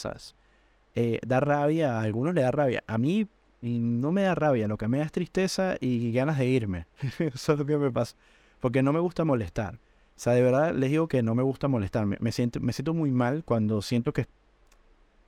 eh, 0.95 1.21
da 1.27 1.41
rabia, 1.41 1.99
a 1.99 2.03
algunos 2.03 2.35
le 2.35 2.43
da 2.43 2.51
rabia. 2.51 2.83
A 2.87 2.99
mí 2.99 3.29
no 3.61 4.13
me 4.13 4.23
da 4.23 4.35
rabia, 4.35 4.69
lo 4.69 4.79
que 4.79 4.89
me 4.89 4.99
da 4.99 5.05
es 5.05 5.13
tristeza 5.13 5.77
y 5.81 6.13
ganas 6.13 6.39
de 6.39 6.47
irme. 6.47 6.87
Eso 7.19 7.53
es 7.53 7.59
lo 7.59 7.67
que 7.67 7.77
me 7.77 7.91
pasa. 7.91 8.17
Porque 8.61 8.83
no 8.83 8.93
me 8.93 9.01
gusta 9.01 9.25
molestar. 9.25 9.79
O 10.19 10.21
sea, 10.21 10.33
de 10.33 10.43
verdad 10.43 10.75
les 10.75 10.91
digo 10.91 11.07
que 11.07 11.23
no 11.23 11.37
me 11.37 11.45
gusta 11.45 11.69
molestarme. 11.69 12.17
Me 12.19 12.33
siento, 12.33 12.59
me 12.59 12.73
siento 12.73 12.93
muy 12.93 13.13
mal 13.13 13.45
cuando 13.45 13.81
siento 13.81 14.13
que 14.13 14.27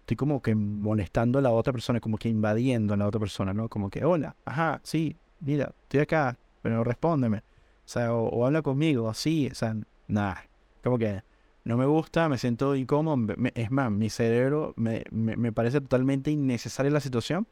estoy 0.00 0.16
como 0.16 0.42
que 0.42 0.56
molestando 0.56 1.38
a 1.38 1.42
la 1.42 1.52
otra 1.52 1.72
persona, 1.72 2.00
como 2.00 2.18
que 2.18 2.28
invadiendo 2.28 2.94
a 2.94 2.96
la 2.96 3.06
otra 3.06 3.20
persona, 3.20 3.54
¿no? 3.54 3.68
Como 3.68 3.88
que, 3.88 4.04
hola, 4.04 4.34
ajá, 4.44 4.80
sí, 4.82 5.16
mira, 5.38 5.72
estoy 5.82 6.00
acá, 6.00 6.36
pero 6.60 6.82
respóndeme. 6.82 7.38
O 7.38 7.42
sea, 7.84 8.12
o, 8.12 8.44
habla 8.44 8.62
conmigo, 8.62 9.08
así, 9.08 9.48
o 9.52 9.54
sea, 9.54 9.76
nada. 10.08 10.44
Como 10.82 10.98
que 10.98 11.22
no 11.62 11.76
me 11.76 11.86
gusta, 11.86 12.28
me 12.28 12.36
siento 12.36 12.74
incómodo. 12.74 13.32
es 13.54 13.70
más, 13.70 13.92
mi 13.92 14.10
cerebro 14.10 14.74
me, 14.76 15.04
me, 15.12 15.52
parece 15.52 15.80
totalmente 15.80 16.32
innecesaria 16.32 16.90
la 16.90 16.98
situación. 16.98 17.46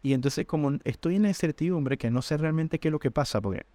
Y 0.00 0.12
entonces, 0.12 0.46
como 0.46 0.78
estoy 0.84 1.16
en 1.16 1.22
la 1.22 1.28
incertidumbre, 1.28 1.98
que 1.98 2.08
no 2.12 2.22
sé 2.22 2.36
realmente 2.36 2.78
qué 2.78 2.86
es 2.86 2.92
lo 2.92 3.00
que 3.00 3.10
pasa, 3.10 3.40
porque 3.40 3.66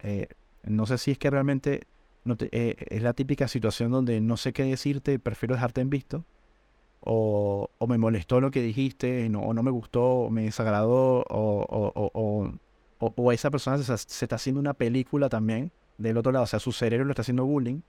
eh, 0.00 0.26
no 0.64 0.86
sé 0.86 0.98
si 0.98 1.12
es 1.12 1.18
que 1.18 1.30
realmente 1.30 1.86
eh, 2.24 2.76
es 2.90 3.02
la 3.02 3.12
típica 3.12 3.48
situación 3.48 3.90
donde 3.90 4.20
no 4.20 4.36
sé 4.36 4.52
qué 4.52 4.64
decirte, 4.64 5.18
prefiero 5.18 5.54
dejarte 5.54 5.80
en 5.80 5.90
visto. 5.90 6.24
O, 7.00 7.70
me 7.88 7.98
molestó 7.98 8.40
lo 8.40 8.50
que 8.50 8.60
dijiste, 8.60 9.30
o 9.34 9.54
no 9.54 9.62
me 9.62 9.70
gustó, 9.70 10.04
o 10.04 10.30
me 10.30 10.42
desagradó, 10.42 11.24
o, 11.30 12.52
o 12.98 13.32
esa 13.32 13.50
persona 13.50 13.78
se, 13.78 13.94
está 13.94 14.36
haciendo 14.36 14.60
una 14.60 14.74
película 14.74 15.28
también 15.28 15.70
del 15.98 16.16
otro 16.16 16.32
lado, 16.32 16.44
o 16.44 16.46
sea, 16.46 16.60
su 16.60 16.72
cerebro 16.72 17.04
lo 17.04 17.12
está 17.12 17.22
haciendo 17.22 17.44
bullying. 17.44 17.80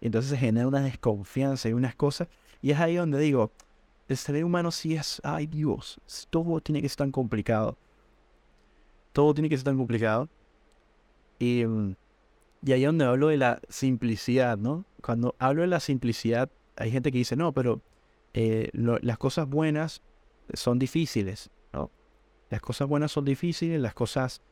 Y 0.00 0.06
entonces 0.06 0.30
se 0.30 0.36
genera 0.36 0.66
una 0.66 0.80
desconfianza 0.80 1.68
y 1.68 1.72
unas 1.74 1.94
cosas. 1.94 2.28
Y 2.62 2.70
es 2.70 2.80
ahí 2.80 2.96
donde 2.96 3.18
digo, 3.18 3.50
el 4.08 4.16
ser 4.16 4.42
humano 4.44 4.70
sí 4.70 4.94
es, 4.94 5.20
ay 5.24 5.46
Dios, 5.46 6.00
todo 6.30 6.60
tiene 6.60 6.80
que 6.80 6.88
ser 6.88 6.96
tan 6.96 7.12
complicado. 7.12 7.76
Todo 9.12 9.34
tiene 9.34 9.48
que 9.48 9.56
ser 9.56 9.64
tan 9.64 9.76
complicado. 9.76 10.28
Y 11.38 11.64
mm, 11.66 11.96
Y 12.64 12.72
ahí 12.72 12.82
es 12.82 12.88
donde 12.88 13.06
hablo 13.06 13.28
de 13.28 13.38
la 13.38 13.60
simplicidad, 13.68 14.58
¿no? 14.58 14.84
Cuando 15.02 15.34
hablo 15.38 15.62
de 15.62 15.68
la 15.68 15.80
simplicidad, 15.80 16.50
hay 16.76 16.90
gente 16.90 17.10
que 17.10 17.18
dice, 17.18 17.36
no, 17.36 17.52
pero 17.52 17.80
eh, 18.34 18.70
las 18.72 19.18
cosas 19.18 19.48
buenas 19.48 20.02
son 20.52 20.78
difíciles, 20.78 21.50
¿no? 21.72 21.90
Las 22.50 22.60
cosas 22.60 22.88
buenas 22.88 23.12
son 23.12 23.24
difíciles, 23.24 23.80
las 23.80 23.94
cosas, 23.94 24.42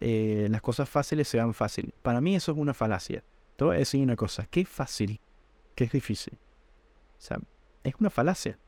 eh, 0.00 0.46
las 0.50 0.60
cosas 0.60 0.88
fáciles 0.88 1.26
se 1.26 1.38
van 1.38 1.54
fácil. 1.54 1.92
Para 2.02 2.20
mí 2.20 2.36
eso 2.36 2.52
es 2.52 2.58
una 2.58 2.74
falacia. 2.74 3.24
Te 3.56 3.64
voy 3.64 3.76
a 3.76 3.78
decir 3.78 4.02
una 4.02 4.16
cosa, 4.16 4.46
¿qué 4.50 4.64
fácil? 4.64 5.20
¿Qué 5.74 5.84
es 5.84 5.92
difícil? 5.92 6.34
O 6.34 7.20
sea, 7.20 7.38
es 7.82 7.94
una 7.98 8.10
falacia. 8.10 8.58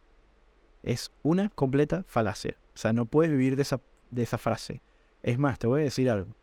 Es 0.83 1.12
una 1.23 1.50
completa 1.50 2.05
falacia. 2.09 2.57
O 2.75 2.78
sea, 2.78 2.93
no 2.93 3.05
puedes 3.07 3.31
vivir 3.31 3.57
de 3.57 3.62
esa, 3.62 3.81
de 4.11 4.23
esa 4.23 4.38
frase. 4.38 4.81
Es 5.23 5.38
más, 5.38 5.59
te 5.59 5.67
voy 5.67 5.83
a 5.83 5.85
decir 5.85 6.09
algo. 6.09 6.35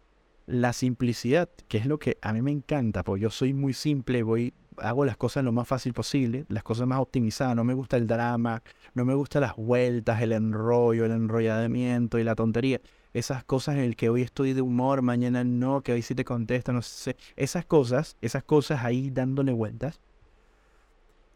La 0.48 0.74
simplicidad, 0.74 1.50
que 1.68 1.78
es 1.80 1.86
lo 1.88 1.98
que 1.98 2.18
a 2.22 2.32
mí 2.32 2.42
me 2.42 2.52
encanta, 2.52 3.04
porque 3.04 3.24
yo 3.24 3.30
soy 3.32 3.54
muy 3.54 3.74
simple, 3.74 4.22
voy, 4.22 4.54
hago 4.78 5.04
las 5.04 5.18
cosas 5.18 5.44
lo 5.44 5.52
más 5.52 5.68
fácil 5.68 5.94
posible, 5.94 6.46
las 6.50 6.62
cosas 6.62 6.88
más 6.88 7.00
optimizadas, 7.00 7.56
no 7.56 7.64
me 7.64 7.74
gusta 7.74 7.98
el 7.98 8.06
drama, 8.06 8.62
no 8.94 9.06
me 9.06 9.16
gustan 9.16 9.42
las 9.42 9.56
vueltas, 9.56 10.22
el 10.22 10.34
enrollo, 10.34 11.06
el 11.06 11.12
enrollamiento 11.12 12.20
y 12.20 12.24
la 12.24 12.36
tontería. 12.36 12.80
Esas 13.14 13.44
cosas 13.44 13.76
en 13.76 13.82
el 13.82 13.96
que 13.96 14.10
hoy 14.10 14.22
estoy 14.22 14.54
de 14.54 14.62
humor, 14.62 15.02
mañana 15.02 15.44
no, 15.44 15.82
que 15.82 15.94
hoy 15.94 16.02
sí 16.02 16.14
te 16.14 16.26
contesto, 16.26 16.74
no 16.74 16.82
sé. 16.82 17.16
Esas 17.36 17.66
cosas, 17.66 18.18
esas 18.22 18.44
cosas 18.44 18.84
ahí 18.84 19.10
dándole 19.10 19.52
vueltas, 19.52 20.00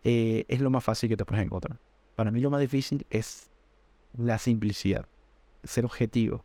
eh, 0.04 0.46
es 0.48 0.62
lo 0.62 0.70
más 0.70 0.84
fácil 0.84 1.10
que 1.10 1.18
te 1.18 1.26
puedes 1.26 1.44
encontrar. 1.44 1.80
Para 2.16 2.32
mí 2.32 2.42
lo 2.42 2.50
más 2.50 2.62
difícil 2.62 3.06
es 3.10 3.50
la 4.18 4.38
simplicidad, 4.38 5.06
ser 5.64 5.86
objetivo, 5.86 6.44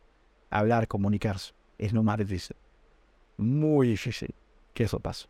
hablar, 0.49 0.87
comunicarse. 0.87 1.53
Es 1.77 1.93
lo 1.93 2.03
más 2.03 2.17
difícil. 2.17 2.55
Muy 3.37 3.89
difícil 3.89 4.33
que 4.73 4.83
eso 4.83 4.99
pase. 4.99 5.27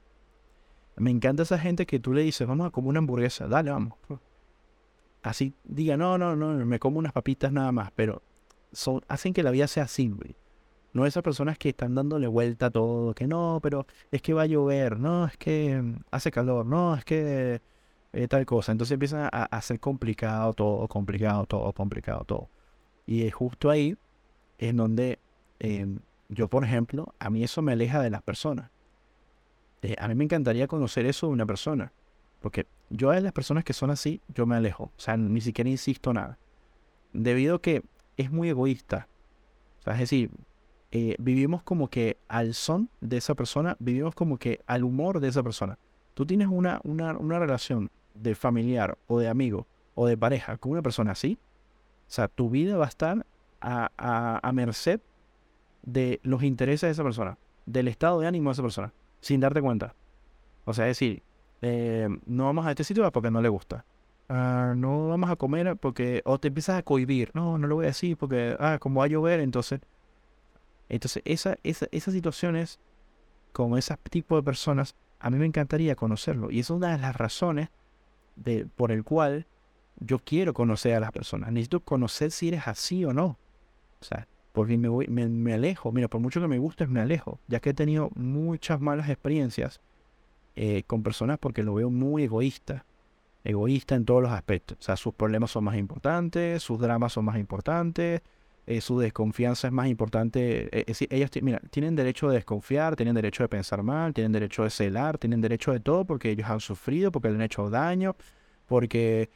Me 0.97 1.11
encanta 1.11 1.43
esa 1.43 1.59
gente 1.59 1.85
que 1.85 1.99
tú 1.99 2.13
le 2.13 2.21
dices, 2.21 2.47
vamos 2.47 2.67
a 2.67 2.69
comer 2.69 2.89
una 2.89 2.99
hamburguesa, 2.99 3.47
dale, 3.47 3.71
vamos. 3.71 3.93
Así 5.23 5.53
diga, 5.63 5.97
no, 5.97 6.17
no, 6.17 6.35
no, 6.35 6.53
me 6.65 6.79
como 6.79 6.99
unas 6.99 7.11
papitas 7.11 7.51
nada 7.51 7.71
más, 7.71 7.91
pero 7.95 8.21
son, 8.71 9.01
hacen 9.07 9.33
que 9.33 9.43
la 9.43 9.51
vida 9.51 9.67
sea 9.67 9.87
simple. 9.87 10.35
No 10.93 11.05
esas 11.05 11.23
personas 11.23 11.57
que 11.57 11.69
están 11.69 11.95
dándole 11.95 12.27
vuelta 12.27 12.67
a 12.67 12.69
todo, 12.69 13.13
que 13.13 13.27
no, 13.27 13.59
pero 13.61 13.85
es 14.11 14.21
que 14.21 14.33
va 14.33 14.43
a 14.43 14.45
llover, 14.45 14.97
no, 14.97 15.25
es 15.25 15.35
que 15.35 15.81
mm, 15.81 16.03
hace 16.11 16.31
calor, 16.31 16.65
no, 16.65 16.95
es 16.95 17.03
que 17.03 17.61
eh, 18.13 18.27
tal 18.29 18.45
cosa. 18.45 18.71
Entonces 18.71 18.93
empieza 18.93 19.27
a, 19.27 19.43
hacer 19.45 19.79
complicado 19.79 20.53
todo, 20.53 20.87
complicado 20.87 21.45
todo, 21.45 21.73
complicado 21.73 22.23
todo. 22.23 22.49
Y 23.05 23.23
es 23.23 23.33
justo 23.33 23.69
ahí 23.69 23.97
en 24.57 24.77
donde 24.77 25.19
em, 25.59 25.99
yo, 26.29 26.47
por 26.47 26.63
ejemplo, 26.63 27.13
a 27.19 27.29
mí 27.29 27.43
eso 27.43 27.61
me 27.61 27.73
aleja 27.73 28.01
de 28.01 28.09
las 28.09 28.21
personas. 28.21 28.71
Eh, 29.81 29.95
a 29.99 30.07
mí 30.07 30.15
me 30.15 30.23
encantaría 30.23 30.67
conocer 30.67 31.05
eso 31.05 31.27
de 31.27 31.33
una 31.33 31.45
persona. 31.45 31.91
Porque 32.41 32.67
yo 32.89 33.11
a 33.11 33.19
las 33.19 33.33
personas 33.33 33.63
que 33.63 33.73
son 33.73 33.89
así, 33.89 34.21
yo 34.33 34.45
me 34.45 34.55
alejo. 34.55 34.85
O 34.85 34.99
sea, 34.99 35.17
ni 35.17 35.41
siquiera 35.41 35.69
insisto 35.69 36.13
nada. 36.13 36.37
Debido 37.13 37.55
a 37.55 37.61
que 37.61 37.83
es 38.17 38.31
muy 38.31 38.49
egoísta. 38.49 39.07
O 39.79 39.83
sea, 39.83 39.93
es 39.93 39.99
decir, 39.99 40.31
eh, 40.91 41.15
vivimos 41.19 41.63
como 41.63 41.89
que 41.89 42.17
al 42.27 42.53
son 42.53 42.89
de 43.01 43.17
esa 43.17 43.35
persona, 43.35 43.75
vivimos 43.79 44.15
como 44.15 44.37
que 44.37 44.61
al 44.65 44.83
humor 44.83 45.19
de 45.19 45.27
esa 45.27 45.43
persona. 45.43 45.77
Tú 46.13 46.25
tienes 46.25 46.47
una, 46.47 46.79
una, 46.83 47.17
una 47.17 47.39
relación 47.39 47.91
de 48.13 48.33
familiar 48.35 48.97
o 49.07 49.19
de 49.19 49.27
amigo 49.27 49.67
o 49.93 50.07
de 50.07 50.17
pareja 50.17 50.57
con 50.57 50.71
una 50.71 50.81
persona 50.81 51.11
así, 51.11 51.37
o 52.07 52.11
sea, 52.11 52.27
tu 52.27 52.49
vida 52.49 52.77
va 52.77 52.85
a 52.85 52.89
estar 52.89 53.25
a, 53.61 54.39
a, 54.41 54.51
merced 54.51 55.01
de 55.85 56.19
los 56.23 56.43
intereses 56.43 56.87
de 56.87 56.91
esa 56.91 57.03
persona, 57.03 57.37
del 57.65 57.87
estado 57.87 58.19
de 58.19 58.27
ánimo 58.27 58.49
de 58.49 58.53
esa 58.53 58.61
persona, 58.61 58.93
sin 59.21 59.39
darte 59.39 59.61
cuenta. 59.61 59.95
O 60.65 60.73
sea, 60.73 60.85
decir, 60.85 61.23
eh, 61.61 62.09
no 62.25 62.45
vamos 62.45 62.65
a 62.65 62.71
este 62.71 62.83
sitio 62.83 63.09
porque 63.11 63.31
no 63.31 63.41
le 63.41 63.49
gusta. 63.49 63.85
Ah, 64.27 64.73
no 64.75 65.09
vamos 65.09 65.29
a 65.29 65.35
comer 65.35 65.77
porque... 65.77 66.21
O 66.25 66.39
te 66.39 66.47
empiezas 66.47 66.79
a 66.79 66.83
cohibir. 66.83 67.31
No, 67.33 67.57
no 67.57 67.67
lo 67.67 67.75
voy 67.75 67.85
a 67.85 67.87
decir 67.89 68.17
porque... 68.17 68.55
Ah, 68.59 68.77
como 68.79 68.99
va 68.99 69.05
a 69.05 69.09
llover, 69.09 69.39
entonces... 69.39 69.81
Entonces, 70.89 71.21
esa, 71.25 71.57
esa, 71.63 71.87
esas 71.91 72.13
situaciones 72.13 72.79
con 73.51 73.77
ese 73.77 73.95
tipo 74.09 74.35
de 74.35 74.43
personas, 74.43 74.95
a 75.19 75.29
mí 75.29 75.37
me 75.37 75.45
encantaría 75.45 75.95
conocerlo. 75.95 76.51
Y 76.51 76.59
es 76.59 76.69
una 76.69 76.91
de 76.91 76.97
las 76.99 77.15
razones 77.15 77.69
de, 78.35 78.65
por 78.65 78.91
el 78.91 79.03
cual 79.03 79.47
yo 79.99 80.19
quiero 80.19 80.53
conocer 80.53 80.95
a 80.95 80.99
las 80.99 81.11
personas. 81.11 81.51
Necesito 81.51 81.79
conocer 81.79 82.31
si 82.31 82.49
eres 82.49 82.67
así 82.67 83.05
o 83.05 83.13
no. 83.13 83.37
O 84.01 84.03
sea, 84.03 84.27
porque 84.55 84.77
me, 84.77 84.87
voy, 84.87 85.07
me, 85.07 85.53
alejo. 85.53 85.91
Mira, 85.91 86.07
por 86.07 86.21
mucho 86.21 86.39
que 86.39 86.47
me 86.47 86.57
gustes, 86.57 86.87
me 86.87 87.01
alejo. 87.01 87.39
Ya 87.47 87.59
que 87.59 87.71
he 87.71 87.73
tenido 87.73 88.09
muchas 88.15 88.79
malas 88.79 89.09
experiencias 89.09 89.81
eh, 90.55 90.83
con 90.87 91.03
personas 91.03 91.37
porque 91.39 91.61
lo 91.61 91.73
veo 91.73 91.89
muy 91.89 92.23
egoísta. 92.23 92.85
Egoísta 93.43 93.95
en 93.95 94.05
todos 94.05 94.23
los 94.23 94.31
aspectos. 94.31 94.77
O 94.79 94.81
sea, 94.81 94.95
sus 94.95 95.13
problemas 95.13 95.51
son 95.51 95.65
más 95.65 95.75
importantes, 95.75 96.63
sus 96.63 96.79
dramas 96.79 97.11
son 97.11 97.25
más 97.25 97.37
importantes, 97.37 98.21
eh, 98.65 98.79
su 98.79 98.97
desconfianza 98.97 99.67
es 99.67 99.73
más 99.73 99.87
importante. 99.87 100.69
Eh, 100.71 100.93
ellos 101.09 101.29
mira, 101.41 101.59
tienen 101.69 101.97
derecho 101.97 102.29
de 102.29 102.35
desconfiar, 102.35 102.95
tienen 102.95 103.13
derecho 103.13 103.43
de 103.43 103.49
pensar 103.49 103.83
mal, 103.83 104.13
tienen 104.13 104.31
derecho 104.31 104.63
de 104.63 104.69
celar, 104.69 105.17
tienen 105.17 105.41
derecho 105.41 105.73
de 105.73 105.81
todo 105.81 106.05
porque 106.05 106.31
ellos 106.31 106.49
han 106.49 106.61
sufrido, 106.61 107.11
porque 107.11 107.27
le 107.27 107.35
han 107.35 107.41
hecho 107.41 107.69
daño, 107.69 108.15
porque 108.67 109.29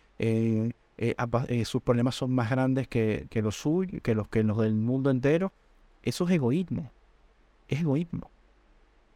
eh, 1.01 1.65
sus 1.65 1.81
problemas 1.81 2.15
son 2.15 2.31
más 2.31 2.49
grandes 2.49 2.87
que, 2.87 3.27
los 3.35 3.55
suyos, 3.55 4.01
que 4.01 4.15
los, 4.15 4.27
que 4.27 4.43
los 4.43 4.57
del 4.57 4.75
mundo 4.75 5.09
entero. 5.09 5.51
Eso 6.03 6.25
es 6.25 6.31
egoísmo. 6.31 6.91
Es 7.67 7.81
egoísmo. 7.81 8.29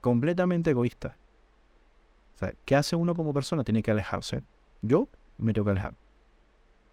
Completamente 0.02 0.72
egoísta. 0.72 1.18
O 2.36 2.40
sea, 2.40 2.54
¿qué 2.66 2.76
hace 2.76 2.96
uno 2.96 3.16
como 3.16 3.34
persona? 3.34 3.64
Tiene 3.64 3.84
que 3.84 3.92
alejarse. 3.92 4.44
Yo 4.82 5.08
me 5.38 5.54
tengo 5.54 5.66
que 5.66 5.72
alejar. 5.72 5.94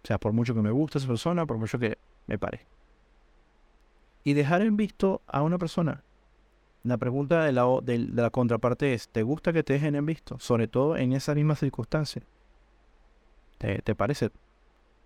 O 0.02 0.06
sea, 0.06 0.18
por 0.18 0.32
mucho 0.32 0.54
que 0.54 0.62
me 0.62 0.70
guste 0.70 0.98
esa 0.98 1.08
persona, 1.08 1.46
por 1.46 1.58
mucho 1.58 1.78
que 1.78 1.98
me 2.26 2.38
pare 2.38 2.66
y 4.24 4.34
dejar 4.34 4.62
en 4.62 4.76
visto 4.76 5.22
a 5.26 5.42
una 5.42 5.58
persona. 5.58 6.02
La 6.82 6.96
pregunta 6.96 7.44
de 7.44 7.52
la, 7.52 7.66
de, 7.82 7.98
la 7.98 8.30
contraparte 8.30 8.94
es, 8.94 9.08
¿te 9.08 9.22
gusta 9.22 9.52
que 9.52 9.62
te 9.62 9.74
dejen 9.74 9.94
en 9.94 10.06
visto? 10.06 10.38
Sobre 10.38 10.66
todo 10.66 10.96
en 10.96 11.12
esas 11.12 11.36
mismas 11.36 11.58
circunstancias. 11.58 12.24
¿Te, 13.58 13.82
¿Te, 13.82 13.94
parece? 13.94 14.30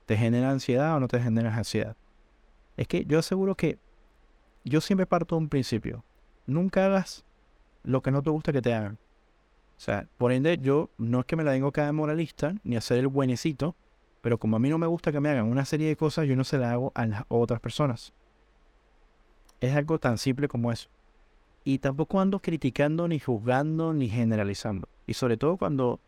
¿Te 0.06 0.16
genera 0.16 0.50
ansiedad 0.50 0.96
o 0.96 1.00
no 1.00 1.08
te 1.08 1.20
genera 1.20 1.54
ansiedad? 1.54 1.96
Es 2.76 2.88
que 2.88 3.04
yo 3.04 3.18
aseguro 3.18 3.54
que 3.54 3.78
yo 4.64 4.80
siempre 4.80 5.06
parto 5.06 5.36
de 5.36 5.42
un 5.42 5.48
principio. 5.48 6.04
Nunca 6.46 6.86
hagas 6.86 7.24
lo 7.82 8.02
que 8.02 8.10
no 8.10 8.22
te 8.22 8.30
gusta 8.30 8.52
que 8.52 8.62
te 8.62 8.74
hagan. 8.74 8.98
O 9.76 9.80
sea, 9.80 10.06
por 10.18 10.32
ende, 10.32 10.58
yo 10.58 10.90
no 10.98 11.20
es 11.20 11.26
que 11.26 11.36
me 11.36 11.44
la 11.44 11.52
tengo 11.52 11.70
dar 11.70 11.92
moralista 11.92 12.54
ni 12.64 12.76
hacer 12.76 12.98
el 12.98 13.08
buenecito, 13.08 13.74
pero 14.20 14.38
como 14.38 14.56
a 14.56 14.58
mí 14.58 14.68
no 14.68 14.78
me 14.78 14.86
gusta 14.86 15.12
que 15.12 15.20
me 15.20 15.28
hagan 15.28 15.46
una 15.46 15.64
serie 15.64 15.88
de 15.88 15.96
cosas, 15.96 16.26
yo 16.26 16.36
no 16.36 16.44
se 16.44 16.58
la 16.58 16.72
hago 16.72 16.92
a 16.94 17.06
las 17.06 17.24
otras 17.28 17.60
personas. 17.60 18.12
Es 19.60 19.74
algo 19.74 19.98
tan 19.98 20.18
simple 20.18 20.48
como 20.48 20.72
eso. 20.72 20.88
Y 21.64 21.78
tampoco 21.78 22.20
ando 22.20 22.40
criticando, 22.40 23.08
ni 23.08 23.18
juzgando, 23.18 23.92
ni 23.92 24.08
generalizando. 24.08 24.88
Y 25.06 25.14
sobre 25.14 25.36
todo 25.36 25.56
cuando, 25.56 26.00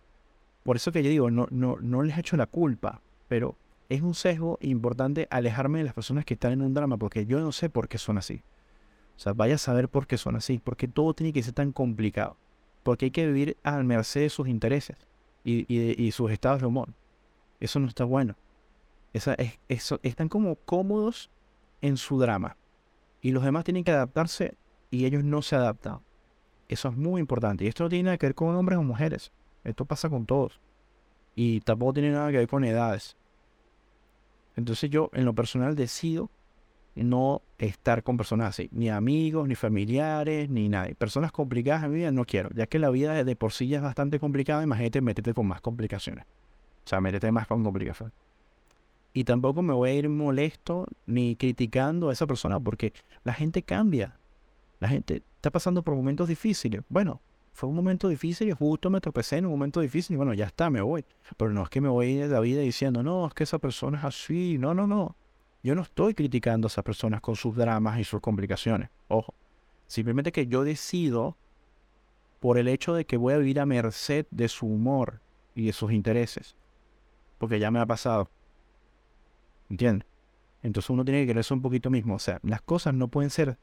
por 0.65 0.77
eso 0.77 0.93
que 0.93 1.03
yo 1.03 1.11
digo, 1.11 1.31
no, 1.31 1.47
no, 1.51 1.77
no 1.81 2.03
les 2.03 2.19
hecho 2.19 2.37
la 2.37 2.47
culpa, 2.47 3.01
pero 3.29 3.57
es 3.89 4.03
un 4.03 4.15
sesgo 4.15 4.59
importante 4.61 5.29
alejarme 5.31 5.79
de 5.79 5.85
las 5.85 5.95
personas 5.95 6.25
que 6.25 6.35
están 6.35 6.53
en 6.53 6.63
un 6.63 6.75
drama, 6.75 6.97
porque 6.97 7.27
yo 7.27 7.41
no 7.41 7.53
sé 7.53 7.71
por 7.71 7.89
qué 7.89 7.99
son 7.99 8.19
así. 8.19 8.43
O 9.17 9.19
sea, 9.19 9.33
vaya 9.33 9.55
a 9.55 9.59
saber 9.59 9.89
por 9.89 10.07
qué 10.07 10.19
son 10.19 10.37
así, 10.37 10.59
porque 10.59 10.89
todo 10.89 11.15
tiene 11.15 11.33
que 11.33 11.43
ser 11.43 11.55
tan 11.55 11.73
complicado. 11.73 12.37
Porque 12.83 13.07
hay 13.07 13.11
que 13.11 13.27
vivir 13.27 13.57
a 13.63 13.83
merced 13.83 14.23
de 14.23 14.31
sus 14.31 14.49
intereses 14.49 14.97
y, 15.45 15.67
y, 15.73 16.11
sus 16.13 16.31
estados 16.31 16.61
de 16.61 16.67
humor. 16.67 16.91
Eso 17.61 17.81
no 17.81 17.89
está 17.89 18.05
bueno. 18.05 18.37
Esa, 19.13 19.35
es, 19.35 19.59
eso, 19.69 19.99
están 20.03 20.29
como 20.29 20.57
cómodos 20.57 21.31
en 21.81 21.97
su 21.97 22.19
drama 22.19 22.57
y 23.23 23.33
los 23.33 23.43
demás 23.43 23.65
tienen 23.65 23.83
que 23.83 23.93
adaptarse 23.93 24.57
y 24.91 25.07
ellos 25.07 25.25
no 25.25 25.43
se 25.43 25.57
adaptan. 25.57 26.01
Eso 26.69 26.89
es 26.89 26.97
muy 26.97 27.21
importante. 27.21 27.65
Y 27.65 27.69
esto 27.69 27.85
no 27.85 27.91
tiene 27.91 28.05
nada 28.05 28.19
que 28.19 28.27
ver 28.27 28.35
con 28.35 28.55
hombres 28.55 28.79
o 28.79 28.83
mujeres. 28.83 29.33
Esto 29.65 29.85
pasa 29.85 30.09
con 30.09 30.27
todos. 30.27 30.61
Y 31.35 31.61
tampoco 31.61 31.95
tiene 31.95 32.11
nada 32.11 32.31
que 32.31 32.39
ver 32.39 32.49
con 32.49 32.65
edades. 32.65 33.17
Entonces 34.57 34.91
yo 34.91 35.11
en 35.13 35.25
lo 35.25 35.35
personal 35.35 35.77
decido 35.77 36.31
no 36.95 37.43
estar 37.59 38.03
con 38.03 38.17
personas 38.17 38.49
así. 38.49 38.69
Ni 38.73 38.89
amigos, 38.89 39.47
ni 39.47 39.55
familiares, 39.55 40.49
ni 40.49 40.69
nadie. 40.69 40.95
Personas 40.95 41.31
complicadas 41.31 41.85
en 41.85 41.91
mi 41.91 41.97
vida 41.99 42.11
no 42.11 42.25
quiero. 42.25 42.49
Ya 42.55 42.67
que 42.67 42.79
la 42.79 42.91
vida 42.91 43.23
de 43.23 43.37
por 43.37 43.53
sí 43.53 43.69
ya 43.69 43.77
es 43.79 43.83
bastante 43.83 44.19
complicada, 44.19 44.63
imagínate 44.63 45.01
meterte 45.03 45.35
con 45.35 45.47
más 45.47 45.61
complicaciones. 45.61 46.25
O 46.85 46.89
sea, 46.89 47.01
métete 47.01 47.31
más 47.33 47.47
con 47.47 47.63
complicaciones 47.63 48.15
y 49.17 49.25
tampoco 49.25 49.63
me 49.63 49.73
voy 49.73 49.89
a 49.89 49.95
ir 49.95 50.11
molesto 50.11 50.87
ni 51.07 51.37
criticando 51.37 52.11
a 52.11 52.13
esa 52.13 52.27
persona 52.27 52.61
porque 52.61 52.93
la 53.25 53.33
gente 53.33 53.63
cambia. 53.63 54.19
La 54.79 54.89
gente 54.89 55.23
está 55.37 55.51
pasando 55.51 55.83
por 55.83 55.95
momentos 55.95 56.29
difíciles. 56.29 56.83
Bueno, 56.91 57.23
fue 57.57 57.71
un 57.71 57.75
momento 57.75 58.09
difícil 58.09 58.51
y 58.51 58.53
justo 58.53 58.91
me 58.91 59.01
tropecé 59.01 59.39
en 59.39 59.47
un 59.47 59.53
momento 59.53 59.81
difícil 59.81 60.13
y 60.13 60.17
bueno, 60.19 60.35
ya 60.35 60.45
está, 60.45 60.69
me 60.69 60.83
voy. 60.83 61.07
Pero 61.39 61.53
no 61.53 61.63
es 61.63 61.71
que 61.71 61.81
me 61.81 61.89
voy 61.89 62.17
de 62.17 62.29
la 62.29 62.41
vida 62.41 62.61
diciendo, 62.61 63.03
no, 63.03 63.27
es 63.27 63.33
que 63.33 63.45
esa 63.45 63.59
persona 63.59 63.99
es 63.99 64.05
así. 64.05 64.59
No, 64.59 64.75
no, 64.75 64.87
no. 64.87 65.17
Yo 65.63 65.75
no 65.75 65.81
estoy 65.81 66.13
criticando 66.13 66.67
a 66.67 66.69
esas 66.69 66.85
personas 66.85 67.23
con 67.23 67.35
sus 67.35 67.57
dramas 67.57 67.99
y 67.99 68.05
sus 68.05 68.21
complicaciones. 68.21 68.91
Ojo. 69.09 69.35
Simplemente 69.87 70.33
que 70.33 70.49
yo 70.49 70.65
decido 70.65 71.39
por 72.41 72.59
el 72.59 72.69
hecho 72.69 72.93
de 72.93 73.07
que 73.07 73.17
voy 73.17 73.33
a 73.33 73.39
vivir 73.39 73.59
a 73.59 73.65
merced 73.65 74.27
de 74.31 74.49
su 74.49 74.67
humor 74.67 75.23
y 75.55 75.65
de 75.65 75.73
sus 75.73 75.93
intereses. 75.93 76.57
Porque 77.39 77.59
ya 77.59 77.71
me 77.71 77.81
ha 77.81 77.87
pasado. 77.87 78.31
¿Entiendes? 79.71 80.07
Entonces 80.63 80.91
uno 80.91 81.07
tiene 81.07 81.23
que 81.23 81.29
quererse 81.29 81.55
un 81.55 81.63
poquito 81.63 81.89
mismo. 81.89 82.17
O 82.17 82.19
sea, 82.19 82.39
las 82.43 82.61
cosas 82.61 82.93
no 82.93 83.09
pueden 83.09 83.31
ser 83.31 83.57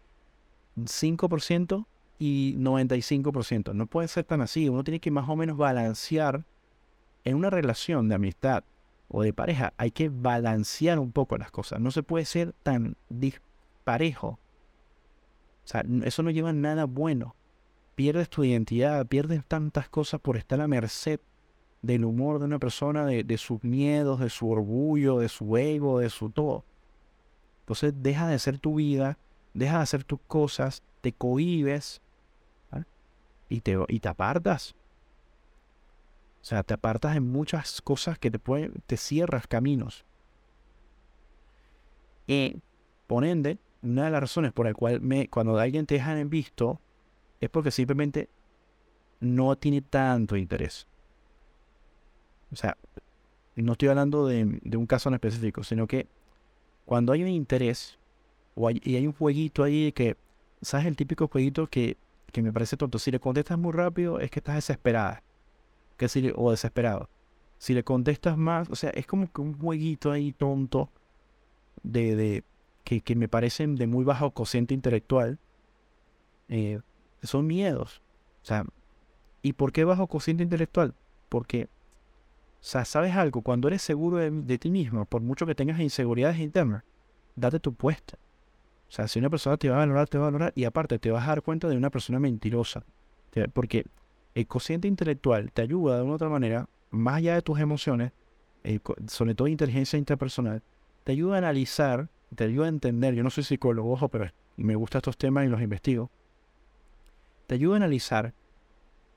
5% 0.78 1.86
y 2.20 2.56
95%. 2.58 3.74
No 3.74 3.88
puede 3.88 4.08
ser 4.08 4.24
tan 4.24 4.42
así. 4.42 4.70
Uno 4.70 4.84
tiene 4.84 5.00
que 5.00 5.12
más 5.12 5.28
o 5.28 5.36
menos 5.36 5.58
balancear 5.58 6.46
en 7.24 7.36
una 7.36 7.50
relación 7.50 8.10
de 8.10 8.16
amistad 8.16 8.64
o 9.08 9.24
de 9.24 9.34
pareja. 9.34 9.74
Hay 9.78 9.92
que 9.92 10.10
balancear 10.10 11.00
un 11.00 11.12
poco 11.12 11.38
las 11.38 11.52
cosas. 11.52 11.80
No 11.80 11.92
se 11.92 12.04
puede 12.04 12.26
ser 12.26 12.54
tan 12.64 12.96
disparejo. 13.10 14.40
O 15.66 15.68
sea, 15.68 15.86
eso 16.04 16.24
no 16.24 16.32
lleva 16.32 16.54
nada 16.54 16.86
bueno. 16.86 17.36
Pierdes 17.96 18.30
tu 18.30 18.44
identidad, 18.44 19.06
pierdes 19.06 19.46
tantas 19.46 19.88
cosas 19.88 20.20
por 20.20 20.36
estar 20.36 20.60
a 20.62 20.68
merced 20.68 21.20
del 21.82 22.06
humor 22.06 22.40
de 22.40 22.46
una 22.46 22.60
persona, 22.60 23.06
de, 23.06 23.24
de 23.24 23.38
sus 23.38 23.64
miedos, 23.64 24.20
de 24.20 24.30
su 24.30 24.50
orgullo, 24.50 25.20
de 25.20 25.30
su 25.30 25.58
ego, 25.58 26.00
de 26.00 26.10
su 26.10 26.30
todo. 26.30 26.64
Entonces 27.62 27.94
deja 27.98 28.28
de 28.28 28.36
hacer 28.36 28.58
tu 28.58 28.76
vida, 28.76 29.18
deja 29.54 29.78
de 29.78 29.84
hacer 29.84 30.04
tus 30.04 30.20
cosas, 30.28 30.84
te 31.02 31.12
cohibes 31.12 32.02
y, 33.54 33.62
te, 33.62 33.78
y 33.88 34.00
te 34.00 34.10
apartas. 34.10 34.76
O 36.42 36.46
sea, 36.46 36.64
te 36.64 36.74
apartas 36.74 37.16
en 37.16 37.32
muchas 37.32 37.82
cosas 37.84 38.18
que 38.18 38.32
te 38.32 38.40
pueden, 38.40 38.74
te 38.88 38.98
cierras 38.98 39.46
caminos. 39.46 40.06
Y, 42.26 42.58
por 43.06 43.26
ende, 43.26 43.60
una 43.84 44.06
de 44.06 44.12
las 44.12 44.22
razones 44.22 44.54
por 44.54 44.66
la 44.66 44.74
cual 44.74 45.02
me, 45.02 45.28
cuando 45.28 45.58
alguien 45.60 45.86
te 45.86 45.96
deja 45.96 46.20
en 46.20 46.32
visto 46.32 46.82
es 47.40 47.50
porque 47.50 47.70
simplemente 47.70 48.28
no 49.20 49.56
tiene 49.56 49.82
tanto 49.82 50.36
interés. 50.36 50.88
O 52.52 52.56
sea, 52.56 52.76
no 53.56 53.74
estoy 53.74 53.90
hablando 53.90 54.26
de, 54.26 54.60
de 54.64 54.78
un 54.78 54.88
caso 54.88 55.10
en 55.10 55.16
específico, 55.16 55.64
sino 55.64 55.86
que 55.86 56.08
cuando 56.86 57.14
hay 57.14 57.22
un 57.22 57.30
interés 57.30 58.00
o 58.56 58.68
hay, 58.68 58.82
y 58.84 58.96
hay 58.96 59.06
un 59.06 59.14
jueguito 59.14 59.64
ahí 59.64 59.92
que 59.92 60.18
¿Sabes 60.64 60.86
el 60.86 60.96
típico 60.96 61.28
jueguito 61.28 61.68
que, 61.68 61.98
que 62.34 62.42
me 62.42 62.52
parece 62.52 62.76
tonto? 62.76 63.00
Si 63.00 63.12
le 63.12 63.20
contestas 63.20 63.58
muy 63.58 63.72
rápido 63.72 64.20
es 64.20 64.32
que 64.32 64.40
estás 64.40 64.56
desesperada. 64.56 65.24
Que 65.96 66.10
si 66.10 66.34
o 66.36 66.52
desesperado. 66.52 67.08
Si 67.60 67.74
le 67.74 67.84
contestas 67.84 68.38
más, 68.38 68.70
o 68.70 68.76
sea, 68.76 68.90
es 68.90 69.06
como 69.06 69.32
que 69.32 69.40
un 69.40 69.58
jueguito 69.58 70.12
ahí 70.12 70.34
tonto 70.34 70.90
de, 71.84 72.16
de 72.16 72.44
que, 72.84 73.02
que 73.02 73.16
me 73.16 73.30
parecen 73.30 73.76
de 73.76 73.88
muy 73.88 74.04
bajo 74.04 74.32
cociente 74.32 74.74
intelectual. 74.74 75.38
Eh, 76.50 76.82
son 77.22 77.46
miedos. 77.46 78.02
O 78.42 78.46
sea, 78.46 78.66
¿y 79.44 79.54
por 79.54 79.72
qué 79.72 79.86
bajo 79.86 80.08
cociente 80.08 80.44
intelectual? 80.44 80.96
Porque, 81.30 81.66
o 81.66 81.68
sea, 82.62 82.84
¿sabes 82.84 83.16
algo? 83.16 83.44
Cuando 83.44 83.68
eres 83.68 83.84
seguro 83.84 84.18
de, 84.18 84.32
de 84.32 84.58
ti 84.58 84.72
mismo, 84.72 85.06
por 85.06 85.22
mucho 85.22 85.46
que 85.46 85.56
tengas 85.56 85.80
inseguridades 85.80 86.40
internas, 86.40 86.84
date 87.36 87.60
tu 87.60 87.76
puesto. 87.76 88.18
O 88.94 88.96
sea, 88.96 89.08
si 89.08 89.18
una 89.18 89.32
persona 89.32 89.58
te 89.58 89.70
va 89.70 89.78
a 89.78 89.80
valorar, 89.80 90.08
te 90.08 90.20
va 90.20 90.26
a 90.26 90.30
valorar 90.30 90.54
y 90.56 90.66
aparte 90.66 91.00
te 91.00 91.10
vas 91.10 91.24
a 91.24 91.30
dar 91.30 91.42
cuenta 91.42 91.68
de 91.68 91.76
una 91.76 91.90
persona 91.90 92.20
mentirosa. 92.20 92.84
Porque 93.52 93.88
el 94.36 94.46
cociente 94.46 94.88
intelectual 94.88 95.52
te 95.52 95.64
ayuda 95.64 95.96
de 95.98 96.04
una 96.04 96.12
u 96.12 96.14
otra 96.14 96.30
manera, 96.30 96.70
más 96.92 97.16
allá 97.16 97.34
de 97.34 97.42
tus 97.42 97.60
emociones, 97.60 98.12
sobre 99.08 99.34
todo 99.34 99.48
inteligencia 99.48 99.98
interpersonal, 99.98 100.62
te 101.06 101.12
ayuda 101.12 101.34
a 101.34 101.38
analizar, 101.40 102.08
te 102.36 102.44
ayuda 102.44 102.68
a 102.68 102.70
entender. 102.70 103.16
Yo 103.16 103.24
no 103.24 103.32
soy 103.32 103.44
psicólogo, 103.44 103.92
ojo, 103.92 104.10
pero 104.10 104.30
me 104.58 104.76
gustan 104.76 105.00
estos 105.00 105.18
temas 105.18 105.48
y 105.48 105.50
los 105.50 105.64
investigo. 105.64 106.12
Te 107.48 107.56
ayuda 107.56 107.74
a 107.74 107.78
analizar 107.78 108.36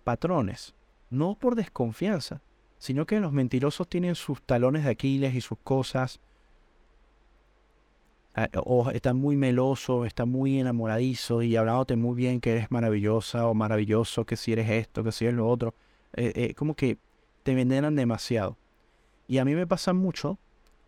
patrones, 0.05 0.75
no 1.11 1.35
por 1.35 1.55
desconfianza, 1.55 2.41
sino 2.79 3.05
que 3.05 3.21
los 3.21 3.31
mentirosos 3.31 3.87
tienen 3.87 4.15
sus 4.15 4.41
talones 4.41 4.85
de 4.85 4.91
Aquiles 4.93 5.35
y 5.35 5.43
sus 5.43 5.59
cosas, 5.59 6.19
o 8.65 8.91
está 8.91 9.15
muy 9.15 9.37
meloso, 9.37 10.05
está 10.05 10.27
muy 10.27 10.61
enamoradizo 10.61 11.43
y 11.43 11.57
hablándote 11.57 11.97
muy 11.97 12.15
bien 12.15 12.41
que 12.41 12.53
eres 12.53 12.71
maravillosa 12.71 13.47
o 13.47 13.55
maravilloso, 13.55 14.27
que 14.27 14.37
si 14.37 14.53
eres 14.53 14.69
esto, 14.69 15.03
que 15.03 15.13
si 15.13 15.25
eres 15.25 15.37
lo 15.37 15.49
otro. 15.49 15.75
Eh, 16.15 16.33
eh, 16.37 16.55
como 16.55 16.75
que 16.75 16.99
te 17.43 17.55
veneran 17.55 17.95
demasiado. 17.97 18.57
Y 19.29 19.39
a 19.39 19.45
mí 19.45 19.55
me 19.55 19.67
pasa 19.67 19.93
mucho 19.93 20.39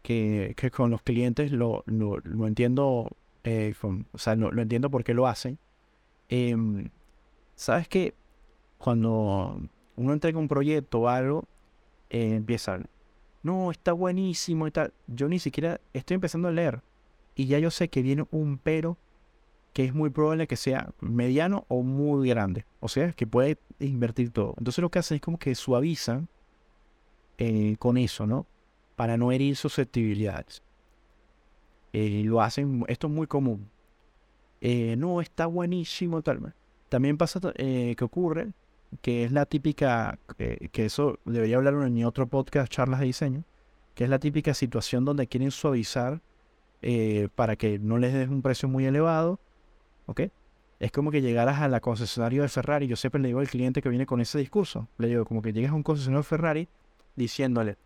que, 0.02 0.54
con 0.74 0.90
los 0.90 1.02
clientes 1.02 1.50
lo, 1.52 1.84
lo, 1.86 2.46
entiendo, 2.46 3.10
eh, 3.44 3.74
o 4.12 4.18
sea, 4.18 4.36
lo, 4.36 4.60
entiendo 4.60 4.90
por 4.90 5.04
qué 5.04 5.14
lo 5.14 5.26
hacen. 5.26 5.58
Em, 6.28 6.90
Sabes 7.56 7.88
que 7.88 8.14
cuando 8.78 9.60
uno 9.96 10.12
entrega 10.12 10.38
un 10.38 10.46
proyecto 10.46 11.00
o 11.00 11.08
algo, 11.08 11.44
empiezan, 12.08 12.86
no, 13.42 13.72
está 13.72 13.92
buenísimo 13.92 14.68
y 14.68 14.70
tal. 14.70 14.92
Yo 15.08 15.28
ni 15.28 15.40
siquiera 15.40 15.80
estoy 15.92 16.14
empezando 16.14 16.48
a 16.48 16.52
leer 16.52 16.80
y 17.38 17.46
ya 17.46 17.60
yo 17.60 17.70
sé 17.70 17.88
que 17.88 18.02
viene 18.02 18.26
un 18.32 18.58
pero 18.58 18.98
que 19.72 19.84
es 19.84 19.94
muy 19.94 20.10
probable 20.10 20.48
que 20.48 20.56
sea 20.56 20.92
mediano 21.00 21.64
o 21.68 21.84
muy 21.84 22.28
grande. 22.28 22.66
O 22.80 22.88
sea, 22.88 23.12
que 23.12 23.28
puede 23.28 23.58
invertir 23.78 24.32
todo. 24.32 24.56
Entonces 24.58 24.82
lo 24.82 24.90
que 24.90 24.98
hacen 24.98 25.14
es 25.14 25.20
como 25.20 25.38
que 25.38 25.54
suavizan 25.54 26.28
eh, 27.38 27.76
con 27.78 27.96
eso, 27.96 28.26
¿no? 28.26 28.44
Para 28.96 29.16
no 29.16 29.30
herir 29.30 29.54
susceptibilidades. 29.54 30.64
Eh, 31.92 32.22
lo 32.24 32.42
hacen, 32.42 32.84
esto 32.88 33.06
es 33.06 33.12
muy 33.12 33.28
común. 33.28 33.70
Eh, 34.60 34.96
no, 34.98 35.20
está 35.20 35.46
buenísimo, 35.46 36.22
tal. 36.22 36.54
También 36.88 37.16
pasa 37.16 37.40
que 37.54 37.96
ocurre, 38.02 38.48
que 39.00 39.22
es 39.22 39.30
la 39.30 39.46
típica, 39.46 40.18
que 40.36 40.84
eso 40.84 41.20
debería 41.24 41.58
hablar 41.58 41.74
en 41.74 42.04
otro 42.04 42.26
podcast, 42.26 42.72
charlas 42.72 42.98
de 42.98 43.06
diseño, 43.06 43.44
que 43.94 44.02
es 44.02 44.10
la 44.10 44.18
típica 44.18 44.54
situación 44.54 45.04
donde 45.04 45.28
quieren 45.28 45.52
suavizar 45.52 46.20
eh, 46.82 47.28
para 47.34 47.56
que 47.56 47.78
no 47.78 47.98
les 47.98 48.12
des 48.12 48.28
un 48.28 48.42
precio 48.42 48.68
muy 48.68 48.86
elevado, 48.86 49.40
¿ok? 50.06 50.22
Es 50.78 50.92
como 50.92 51.10
que 51.10 51.20
llegaras 51.20 51.60
a 51.60 51.68
la 51.68 51.80
concesionaria 51.80 52.42
de 52.42 52.48
Ferrari, 52.48 52.86
yo 52.86 52.94
siempre 52.94 53.20
le 53.20 53.28
digo 53.28 53.40
al 53.40 53.48
cliente 53.48 53.82
que 53.82 53.88
viene 53.88 54.06
con 54.06 54.20
ese 54.20 54.38
discurso, 54.38 54.88
le 54.98 55.08
digo 55.08 55.24
como 55.24 55.42
que 55.42 55.52
llegues 55.52 55.70
a 55.70 55.74
un 55.74 55.82
concesionario 55.82 56.20
de 56.20 56.28
Ferrari 56.28 56.68
diciéndole, 57.16 57.76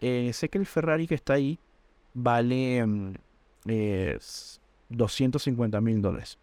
eh, 0.00 0.30
sé 0.34 0.50
que 0.50 0.58
el 0.58 0.66
Ferrari 0.66 1.06
que 1.06 1.14
está 1.14 1.34
ahí 1.34 1.58
vale 2.12 2.84
250 4.90 5.80
mm, 5.80 5.84
mil 5.84 6.02
dólares, 6.02 6.38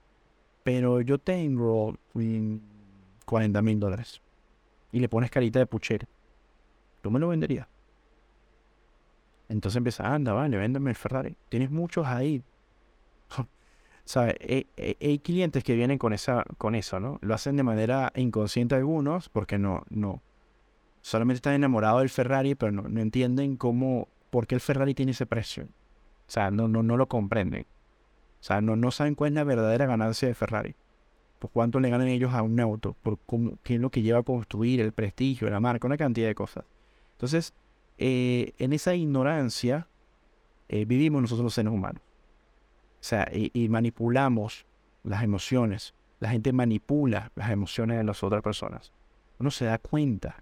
pero 0.64 1.02
yo 1.02 1.20
tengo 1.20 1.96
40 3.26 3.62
mil 3.62 3.80
dólares 3.80 4.22
y 4.92 5.00
le 5.00 5.08
pones 5.08 5.30
carita 5.30 5.60
de 5.60 5.68
puchero, 5.68 6.08
¿tú 7.02 7.12
me 7.12 7.20
lo 7.20 7.28
venderías? 7.28 7.68
Entonces 9.52 9.78
empieza, 9.78 10.14
anda, 10.14 10.32
vale, 10.32 10.58
véndeme 10.58 10.92
el 10.92 10.96
Ferrari. 10.96 11.36
Tienes 11.50 11.70
muchos 11.70 12.08
ahí. 12.08 12.42
¿Sabes? 14.06 14.36
Hay, 15.02 15.20
clientes 15.20 15.64
que 15.64 15.76
vienen 15.76 15.98
con, 15.98 16.14
esa, 16.14 16.46
con 16.58 16.74
eso, 16.74 17.02
¿no? 17.02 17.20
Lo 17.22 17.34
hacen 17.34 17.58
de 17.58 17.64
manera 17.64 18.14
inconsciente 18.16 18.76
algunos, 18.76 19.28
porque 19.28 19.58
no, 19.58 19.84
no. 19.90 20.22
Solamente 21.02 21.38
están 21.38 21.54
enamorados 21.54 22.00
del 22.00 22.10
Ferrari, 22.10 22.56
pero 22.56 22.72
no, 22.72 22.84
no 22.84 23.02
entienden 23.02 23.58
cómo, 23.58 24.08
por 24.30 24.48
qué 24.48 24.56
el 24.56 24.62
Ferrari 24.62 24.94
tiene 24.94 25.12
ese 25.12 25.26
precio. 25.26 25.66
O 25.66 26.32
sea, 26.32 26.50
no, 26.50 26.70
no, 26.70 26.82
no 26.82 26.96
lo 26.96 27.08
comprenden. 27.08 27.64
O 28.40 28.44
sea, 28.44 28.62
no, 28.62 28.78
no 28.78 28.90
saben 28.92 29.16
cuál 29.16 29.32
es 29.32 29.36
la 29.36 29.44
verdadera 29.44 29.86
ganancia 29.86 30.30
de 30.30 30.34
Ferrari. 30.34 30.76
Por 31.40 31.52
cuánto 31.52 31.82
le 31.82 31.90
ganan 31.90 32.08
ellos 32.08 32.34
a 32.34 32.42
un 32.42 32.58
auto, 32.62 32.96
por 33.04 33.18
cómo, 33.26 33.58
qué 33.64 33.76
es 33.76 33.82
lo 33.82 33.90
que 33.90 34.02
lleva 34.02 34.20
a 34.20 34.24
construir, 34.24 34.80
el 34.80 34.94
prestigio, 34.94 35.50
la 35.50 35.60
marca, 35.60 35.88
una 35.88 35.98
cantidad 35.98 36.28
de 36.28 36.36
cosas. 36.36 36.64
Entonces, 37.14 37.54
eh, 38.04 38.54
en 38.58 38.74
esa 38.74 38.96
ignorancia 38.96 39.88
eh, 40.70 40.86
vivimos 40.86 41.22
nosotros 41.22 41.44
los 41.44 41.54
seres 41.54 41.72
humanos. 41.72 42.02
O 43.00 43.04
sea, 43.04 43.30
y, 43.32 43.70
manipulamos 43.70 44.66
las 45.04 45.24
emociones. 45.24 45.94
La 46.20 46.30
gente 46.30 46.52
manipula 46.52 47.32
las 47.36 47.52
emociones 47.52 47.98
de 47.98 48.04
las 48.04 48.24
otras 48.24 48.42
personas. 48.42 48.92
Uno 49.38 49.52
se 49.52 49.66
da 49.66 49.78
cuenta. 49.78 50.42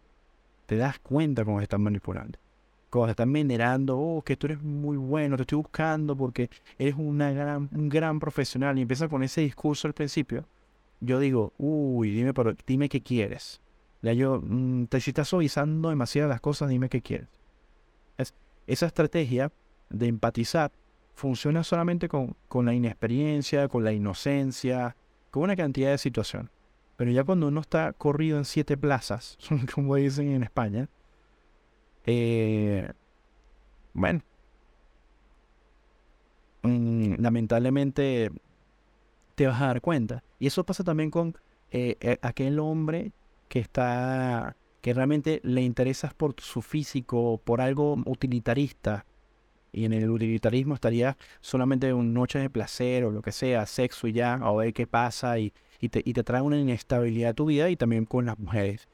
Te 0.68 0.78
das 0.78 1.00
cuenta 1.00 1.44
cómo 1.44 1.60
se 1.60 1.64
están 1.64 1.82
manipulando. 1.82 2.40
Cómo 2.90 3.06
se 3.06 3.12
están 3.12 3.34
venerando, 3.34 4.00
oh, 4.00 4.22
que 4.22 4.38
tú 4.38 4.48
eres 4.48 4.62
muy 4.62 4.96
bueno, 4.96 5.36
te 5.36 5.44
estoy 5.44 5.58
buscando 5.58 6.16
porque 6.16 6.50
eres 6.78 6.96
gran, 6.96 7.68
un 7.74 7.90
gran 7.90 8.22
profesional. 8.22 8.78
Y 8.78 8.84
empieza 8.84 9.10
con 9.10 9.22
ese 9.22 9.42
discurso 9.42 9.86
al 9.86 9.94
principio. 9.94 10.46
Yo 11.02 11.20
digo, 11.20 11.52
uy, 11.58 12.12
dime, 12.12 12.32
dime 12.66 12.88
qué 12.88 13.02
quieres. 13.02 13.60
Ya 14.02 14.14
yo, 14.14 14.42
mm, 14.42 14.86
te, 14.86 15.02
si 15.02 15.10
estás 15.12 15.28
suavizando 15.28 15.90
demasiado 15.90 16.30
las 16.30 16.40
cosas, 16.40 16.70
dime 16.70 16.88
qué 16.88 17.02
quieres 17.02 17.28
esa 18.70 18.86
estrategia 18.86 19.52
de 19.90 20.08
empatizar 20.08 20.72
funciona 21.16 21.64
solamente 21.64 22.08
con, 22.08 22.36
la 22.64 22.74
inexperiencia, 22.74 23.68
con 23.68 23.84
la 23.84 23.92
inocencia, 23.92 24.96
con 25.32 25.44
una 25.44 25.56
cantidad 25.56 25.90
de 25.90 25.98
situaciones. 25.98 26.52
Pero 26.96 27.12
ya 27.12 27.24
cuando 27.24 27.48
uno 27.48 27.62
está 27.62 27.94
corrido 27.94 28.38
en 28.38 28.46
siete 28.46 28.78
plazas, 28.78 29.38
como 29.74 29.96
dicen 29.96 30.32
en 30.32 30.44
España, 30.44 30.88
eh, 32.06 32.92
bueno, 33.94 34.22
mm, 36.62 37.16
lamentablemente 37.20 38.32
te 39.36 39.48
vas 39.48 39.62
a 39.62 39.68
dar 39.68 39.82
cuenta. 39.82 40.24
Y 40.38 40.48
eso 40.48 40.64
pasa 40.64 40.84
también 40.84 41.10
con 41.10 41.36
eh, 41.72 41.98
eh, 42.02 42.20
aquel 42.22 42.60
hombre 42.60 43.14
que 43.48 43.60
está 43.60 44.56
que 44.82 44.94
realmente 44.94 45.42
le 45.44 45.62
interesas 45.62 46.14
por 46.14 46.36
su 46.40 46.62
físico, 46.62 47.42
por 47.44 47.62
algo 47.62 47.98
utilitarista, 48.06 49.06
y 49.72 49.86
en 49.86 49.94
el 49.94 50.10
utilitarismo 50.10 50.74
estaría 50.74 51.18
solamente 51.42 51.94
un 51.94 52.14
noche 52.14 52.40
de 52.40 52.50
placer 52.50 53.04
o 53.04 53.12
lo 53.12 53.22
que 53.22 53.32
sea, 53.32 53.66
sexo 53.66 54.08
y 54.08 54.14
ya, 54.14 54.40
o 54.44 54.58
ver 54.58 54.74
qué 54.74 54.88
pasa, 54.88 55.38
y, 55.40 55.54
te, 55.90 56.02
y 56.04 56.14
te 56.14 56.24
trae 56.24 56.42
una 56.42 56.58
inestabilidad 56.58 57.32
a 57.32 57.34
tu 57.34 57.46
vida 57.46 57.70
y 57.70 57.76
también 57.76 58.06
con 58.06 58.26
las 58.26 58.40
mujeres 58.40 58.88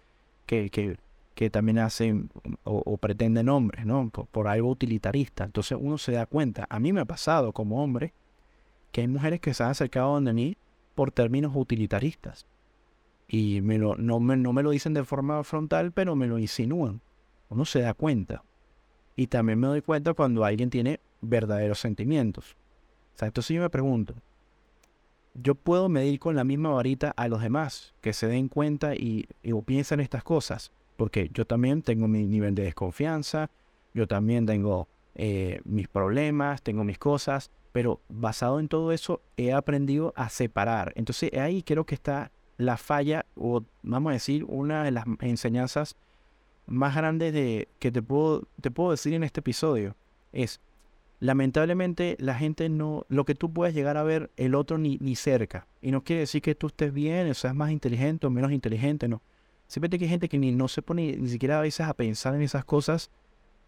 que, 0.45 0.69
que, 0.69 0.97
que 1.35 1.49
también 1.49 1.79
hacen 1.79 2.29
o, 2.63 2.97
pretenden 2.97 3.49
hombres, 3.49 3.85
¿no? 3.85 4.09
Por, 4.09 4.47
algo 4.47 4.69
utilitarista. 4.69 5.43
Entonces 5.43 5.77
uno 5.79 5.97
se 5.97 6.13
da 6.13 6.25
cuenta, 6.25 6.65
a 6.69 6.79
mí 6.79 6.93
me 6.93 7.01
ha 7.01 7.05
pasado 7.05 7.51
como 7.51 7.83
hombre, 7.83 8.13
que 8.91 9.01
hay 9.01 9.07
mujeres 9.07 9.41
que 9.41 9.53
se 9.53 9.63
han 9.63 9.71
acercado 9.71 10.13
donde 10.13 10.33
mí 10.33 10.57
por 10.95 11.11
términos 11.11 11.51
utilitaristas. 11.55 12.45
Y 13.27 13.61
me 13.61 13.77
lo, 13.77 13.95
no, 13.95 14.19
me, 14.19 14.37
no 14.37 14.53
me 14.53 14.63
lo 14.63 14.71
dicen 14.71 14.93
de 14.93 15.03
forma 15.03 15.43
frontal, 15.43 15.91
pero 15.91 16.15
me 16.15 16.27
lo 16.27 16.37
insinúan. 16.37 17.01
Uno 17.49 17.65
se 17.65 17.81
da 17.81 17.93
cuenta. 17.93 18.43
Y 19.15 19.27
también 19.27 19.59
me 19.59 19.67
doy 19.67 19.81
cuenta 19.81 20.13
cuando 20.13 20.43
alguien 20.43 20.69
tiene 20.69 20.99
verdaderos 21.21 21.79
sentimientos. 21.79 22.55
O 23.15 23.17
sea, 23.17 23.27
entonces 23.27 23.55
yo 23.55 23.61
me 23.61 23.69
pregunto, 23.69 24.13
yo 25.33 25.55
puedo 25.55 25.89
medir 25.89 26.19
con 26.19 26.35
la 26.35 26.43
misma 26.43 26.69
varita 26.69 27.13
a 27.15 27.27
los 27.27 27.41
demás 27.41 27.93
que 28.01 28.13
se 28.13 28.27
den 28.27 28.47
cuenta 28.47 28.95
y, 28.95 29.27
y 29.43 29.53
piensan 29.61 29.99
estas 29.99 30.23
cosas, 30.23 30.71
porque 30.97 31.29
yo 31.33 31.45
también 31.45 31.81
tengo 31.81 32.07
mi 32.07 32.25
nivel 32.25 32.55
de 32.55 32.63
desconfianza, 32.63 33.49
yo 33.93 34.07
también 34.07 34.45
tengo 34.45 34.87
eh, 35.15 35.61
mis 35.63 35.87
problemas, 35.87 36.61
tengo 36.61 36.83
mis 36.83 36.97
cosas, 36.97 37.51
pero 37.71 37.99
basado 38.09 38.59
en 38.59 38.67
todo 38.67 38.91
eso 38.91 39.21
he 39.37 39.53
aprendido 39.53 40.13
a 40.15 40.29
separar. 40.29 40.93
Entonces 40.95 41.33
ahí 41.33 41.63
creo 41.63 41.85
que 41.85 41.95
está 41.95 42.31
la 42.57 42.77
falla, 42.77 43.25
o 43.35 43.63
vamos 43.83 44.11
a 44.11 44.13
decir, 44.13 44.43
una 44.45 44.83
de 44.83 44.91
las 44.91 45.05
enseñanzas 45.19 45.95
más 46.67 46.95
grandes 46.95 47.33
de, 47.33 47.67
que 47.79 47.91
te 47.91 48.01
puedo, 48.01 48.47
te 48.61 48.71
puedo 48.71 48.91
decir 48.91 49.13
en 49.13 49.23
este 49.23 49.41
episodio. 49.41 49.95
Es, 50.31 50.59
lamentablemente 51.19 52.15
la 52.19 52.35
gente 52.35 52.69
no, 52.69 53.05
lo 53.09 53.25
que 53.25 53.35
tú 53.35 53.51
puedes 53.51 53.75
llegar 53.75 53.97
a 53.97 54.03
ver, 54.03 54.31
el 54.37 54.55
otro 54.55 54.77
ni, 54.77 54.97
ni 54.99 55.15
cerca. 55.15 55.67
Y 55.81 55.91
no 55.91 56.03
quiere 56.03 56.21
decir 56.21 56.41
que 56.41 56.55
tú 56.55 56.67
estés 56.67 56.93
bien, 56.93 57.29
o 57.29 57.33
seas 57.33 57.55
más 57.55 57.71
inteligente 57.71 58.27
o 58.27 58.29
menos 58.29 58.51
inteligente, 58.51 59.07
no. 59.07 59.21
Simplemente 59.67 59.99
que 59.99 60.05
hay 60.05 60.11
gente 60.11 60.29
que 60.29 60.37
ni 60.37 60.51
no 60.51 60.67
se 60.67 60.81
pone 60.81 61.17
ni 61.17 61.27
siquiera 61.29 61.59
a 61.59 61.61
veces 61.61 61.87
a 61.87 61.93
pensar 61.93 62.35
en 62.35 62.41
esas 62.41 62.65
cosas 62.65 63.09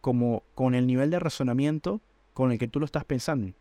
como 0.02 0.44
con 0.54 0.76
el 0.76 0.86
nivel 0.86 1.10
de 1.10 1.20
razonamiento 1.20 2.02
con 2.34 2.52
el 2.52 2.60
que 2.60 2.68
tú 2.68 2.80
lo 2.80 2.86
estás 2.86 3.04
pensando. 3.04 3.52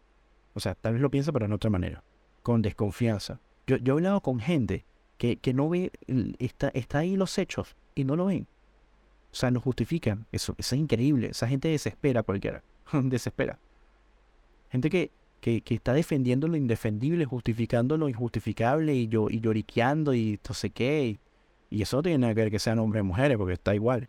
O 0.54 0.60
sea, 0.60 0.74
tal 0.74 0.94
vez 0.94 1.02
lo 1.02 1.10
piensa, 1.10 1.32
pero 1.32 1.46
en 1.46 1.52
otra 1.52 1.70
manera, 1.70 2.02
con 2.42 2.62
desconfianza. 2.62 3.40
Yo, 3.66 3.76
yo 3.78 3.94
he 3.94 3.96
hablado 3.96 4.20
con 4.20 4.38
gente 4.38 4.84
que, 5.18 5.36
que 5.36 5.54
no 5.54 5.68
ve, 5.68 5.90
está, 6.38 6.68
está 6.68 6.98
ahí 6.98 7.16
los 7.16 7.38
hechos 7.38 7.76
y 7.94 8.04
no 8.04 8.16
lo 8.16 8.26
ven. 8.26 8.46
O 9.32 9.34
sea, 9.34 9.50
no 9.50 9.60
justifican. 9.60 10.26
Eso, 10.32 10.54
es 10.58 10.72
increíble. 10.72 11.28
Esa 11.28 11.48
gente 11.48 11.68
desespera 11.68 12.22
cualquiera. 12.22 12.62
desespera. 12.92 13.58
Gente 14.70 14.90
que, 14.90 15.10
que, 15.40 15.60
que, 15.60 15.74
está 15.74 15.92
defendiendo 15.92 16.48
lo 16.48 16.56
indefendible, 16.56 17.24
justificando 17.24 17.96
lo 17.96 18.08
injustificable 18.08 18.94
y, 18.94 19.08
yo, 19.08 19.28
y 19.30 19.40
lloriqueando 19.40 20.14
y 20.14 20.40
no 20.46 20.54
sé 20.54 20.70
qué. 20.70 21.18
Y 21.70 21.82
eso 21.82 21.98
no 21.98 22.02
tiene 22.02 22.18
nada 22.18 22.34
que 22.34 22.40
ver 22.42 22.50
que 22.50 22.58
sean 22.58 22.78
hombres 22.78 23.02
o 23.02 23.04
mujeres, 23.04 23.36
porque 23.36 23.54
está 23.54 23.74
igual. 23.74 24.08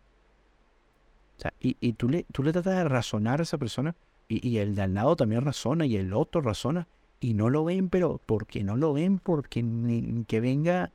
O 1.36 1.40
sea, 1.40 1.52
y, 1.60 1.76
y 1.80 1.92
tú, 1.92 2.08
le, 2.08 2.24
tú 2.32 2.42
le 2.42 2.52
tratas 2.52 2.76
de 2.76 2.84
razonar 2.84 3.40
a 3.40 3.42
esa 3.42 3.58
persona, 3.58 3.94
y, 4.28 4.46
y, 4.46 4.58
el 4.58 4.74
de 4.74 4.82
al 4.82 4.94
lado 4.94 5.16
también 5.16 5.42
razona, 5.42 5.86
y 5.86 5.96
el 5.96 6.12
otro 6.12 6.40
razona, 6.40 6.88
y 7.20 7.34
no 7.34 7.50
lo 7.50 7.64
ven, 7.64 7.88
pero 7.88 8.20
¿por 8.24 8.46
qué 8.46 8.62
no 8.62 8.76
lo 8.76 8.92
ven? 8.92 9.18
Porque 9.18 9.62
ni, 9.62 10.24
que 10.24 10.40
venga, 10.40 10.92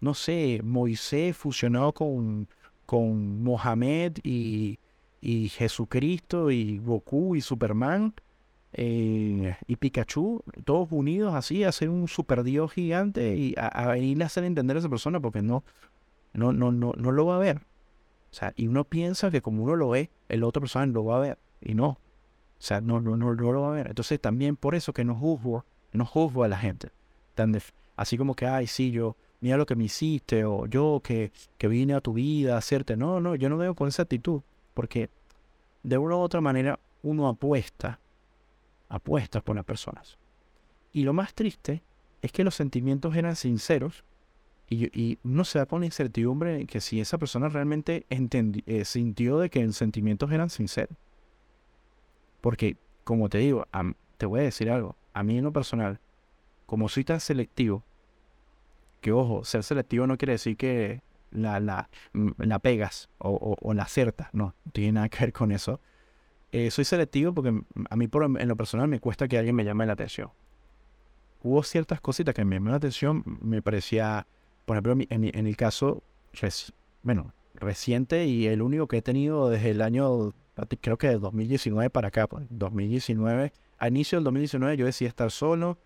no 0.00 0.14
sé, 0.14 0.60
Moisés 0.62 1.36
fusionado 1.36 1.92
con, 1.92 2.48
con 2.86 3.42
Mohamed 3.42 4.18
y, 4.22 4.78
y 5.20 5.48
Jesucristo 5.48 6.50
y 6.50 6.78
Goku 6.78 7.36
y 7.36 7.40
Superman 7.40 8.14
eh, 8.72 9.56
y 9.66 9.76
Pikachu, 9.76 10.42
todos 10.64 10.88
unidos 10.90 11.34
así, 11.34 11.64
a 11.64 11.72
ser 11.72 11.88
un 11.88 12.06
super 12.06 12.42
dios 12.42 12.72
gigante 12.72 13.34
y 13.36 13.54
a, 13.56 13.66
a 13.66 13.92
a 13.92 14.24
hacer 14.24 14.44
entender 14.44 14.76
a 14.76 14.80
esa 14.80 14.88
persona 14.88 15.20
porque 15.20 15.42
no, 15.42 15.64
no, 16.32 16.52
no, 16.52 16.70
no, 16.70 16.92
no 16.96 17.12
lo 17.12 17.26
va 17.26 17.36
a 17.36 17.40
ver. 17.40 17.58
O 18.30 18.34
sea, 18.34 18.52
y 18.56 18.66
uno 18.66 18.84
piensa 18.84 19.30
que 19.30 19.40
como 19.40 19.64
uno 19.64 19.74
lo 19.74 19.88
ve, 19.90 20.10
el 20.28 20.44
otro 20.44 20.60
persona 20.60 20.86
lo 20.86 21.04
va 21.04 21.16
a 21.16 21.20
ver. 21.20 21.38
Y 21.60 21.74
no. 21.74 21.88
O 21.88 21.98
sea, 22.60 22.80
no, 22.80 23.00
no, 23.00 23.16
no, 23.16 23.32
lo 23.32 23.60
va 23.62 23.68
a 23.68 23.74
ver. 23.74 23.88
Entonces 23.88 24.20
también 24.20 24.56
por 24.56 24.74
eso 24.74 24.92
que 24.92 25.04
no 25.04 25.14
juzgo, 25.14 25.64
no 25.92 26.04
juzgo 26.04 26.44
a 26.44 26.48
la 26.48 26.58
gente. 26.58 26.90
Tan 27.34 27.56
así 27.96 28.18
como 28.18 28.34
que, 28.34 28.46
ay, 28.46 28.66
sí, 28.66 28.90
yo, 28.90 29.16
mira 29.40 29.56
lo 29.56 29.66
que 29.66 29.76
me 29.76 29.84
hiciste, 29.84 30.44
o 30.44 30.66
yo 30.66 31.00
que, 31.02 31.32
que 31.56 31.68
vine 31.68 31.94
a 31.94 32.00
tu 32.00 32.12
vida 32.12 32.54
a 32.54 32.58
hacerte. 32.58 32.96
No, 32.96 33.20
no, 33.20 33.34
yo 33.34 33.48
no 33.48 33.56
veo 33.56 33.74
con 33.74 33.88
esa 33.88 34.02
actitud. 34.02 34.42
Porque 34.74 35.10
de 35.82 35.98
una 35.98 36.16
u 36.16 36.20
otra 36.20 36.40
manera 36.40 36.78
uno 37.02 37.28
apuesta, 37.28 38.00
apuesta 38.88 39.40
por 39.40 39.56
las 39.56 39.64
personas. 39.64 40.18
Y 40.92 41.02
lo 41.02 41.12
más 41.12 41.34
triste 41.34 41.82
es 42.22 42.32
que 42.32 42.44
los 42.44 42.54
sentimientos 42.54 43.14
eran 43.16 43.36
sinceros 43.36 44.04
y, 44.70 45.18
uno 45.24 45.44
se 45.44 45.58
da 45.58 45.66
con 45.66 45.82
incertidumbre 45.82 46.66
que 46.66 46.80
si 46.80 47.00
esa 47.00 47.16
persona 47.16 47.48
realmente 47.48 48.04
eh, 48.10 48.84
sintió 48.84 49.38
de 49.38 49.48
que 49.48 49.64
los 49.64 49.76
sentimientos 49.76 50.30
eran 50.30 50.50
sinceros. 50.50 50.96
Porque, 52.42 52.76
como 53.04 53.30
te 53.30 53.38
digo, 53.38 53.66
te 54.18 54.26
voy 54.26 54.40
a 54.40 54.44
decir 54.44 54.70
algo. 54.70 54.94
A 55.14 55.22
mí 55.22 55.38
en 55.38 55.44
lo 55.44 55.52
personal, 55.52 56.00
como 56.66 56.90
soy 56.90 57.04
tan 57.04 57.20
selectivo, 57.20 57.82
que 59.00 59.12
ojo, 59.12 59.44
ser 59.44 59.62
selectivo 59.62 60.06
no 60.06 60.16
quiere 60.16 60.32
decir 60.32 60.56
que 60.56 61.02
la, 61.30 61.60
la, 61.60 61.88
mm, 62.12 62.30
la 62.38 62.58
pegas 62.58 63.08
o, 63.18 63.56
o, 63.60 63.74
la 63.74 63.82
acertas, 63.84 64.28
no, 64.32 64.54
no 64.64 64.72
tiene 64.72 64.92
nada 64.92 65.08
que 65.08 65.20
ver 65.20 65.32
con 65.32 65.52
eso. 65.52 65.80
Eh, 66.52 66.70
soy 66.70 66.84
selectivo 66.84 67.34
porque 67.34 67.60
a 67.90 67.96
mí 67.96 68.08
por, 68.08 68.24
en 68.24 68.48
lo 68.48 68.56
personal 68.56 68.88
me 68.88 69.00
cuesta 69.00 69.28
que 69.28 69.38
alguien 69.38 69.54
me 69.54 69.64
llame 69.64 69.86
la 69.86 69.92
atención. 69.92 70.30
Hubo 71.42 71.62
ciertas 71.62 72.00
cositas 72.00 72.34
que 72.34 72.44
me 72.44 72.56
llamaron 72.56 72.72
la 72.72 72.78
atención, 72.78 73.22
me 73.42 73.62
parecía 73.62 74.26
por 74.68 74.76
ejemplo, 74.76 75.06
en, 75.08 75.46
el 75.46 75.56
caso, 75.56 76.02
bueno, 77.02 77.32
reciente 77.54 78.26
y 78.26 78.46
el 78.48 78.60
único 78.60 78.86
que 78.86 78.98
he 78.98 79.02
tenido 79.02 79.48
desde 79.48 79.70
el 79.70 79.80
año, 79.80 80.34
creo 80.82 80.98
que 80.98 81.08
de 81.08 81.18
2019 81.18 81.88
para 81.88 82.08
acá, 82.08 82.28
2019, 82.50 83.48
pues, 83.48 83.60
a 83.78 83.88
inicio 83.88 84.18
del 84.18 84.24
2019 84.24 84.76
yo 84.76 84.84
decía 84.84 85.08
estar 85.08 85.30
solo, 85.30 85.78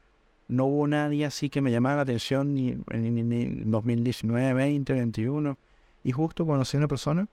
no 0.52 0.66
hubo 0.66 0.86
nadie 0.86 1.24
así 1.24 1.50
que 1.50 1.60
me 1.60 1.70
llamara 1.70 1.96
la 1.96 2.02
atención 2.02 2.54
ni 2.54 2.70
en 2.70 3.70
2019, 3.70 4.54
20, 4.54 4.92
21, 4.92 5.58
y 6.04 6.12
justo 6.12 6.46
conocí 6.46 6.76
a 6.76 6.80
una 6.80 6.88
persona, 6.88 7.28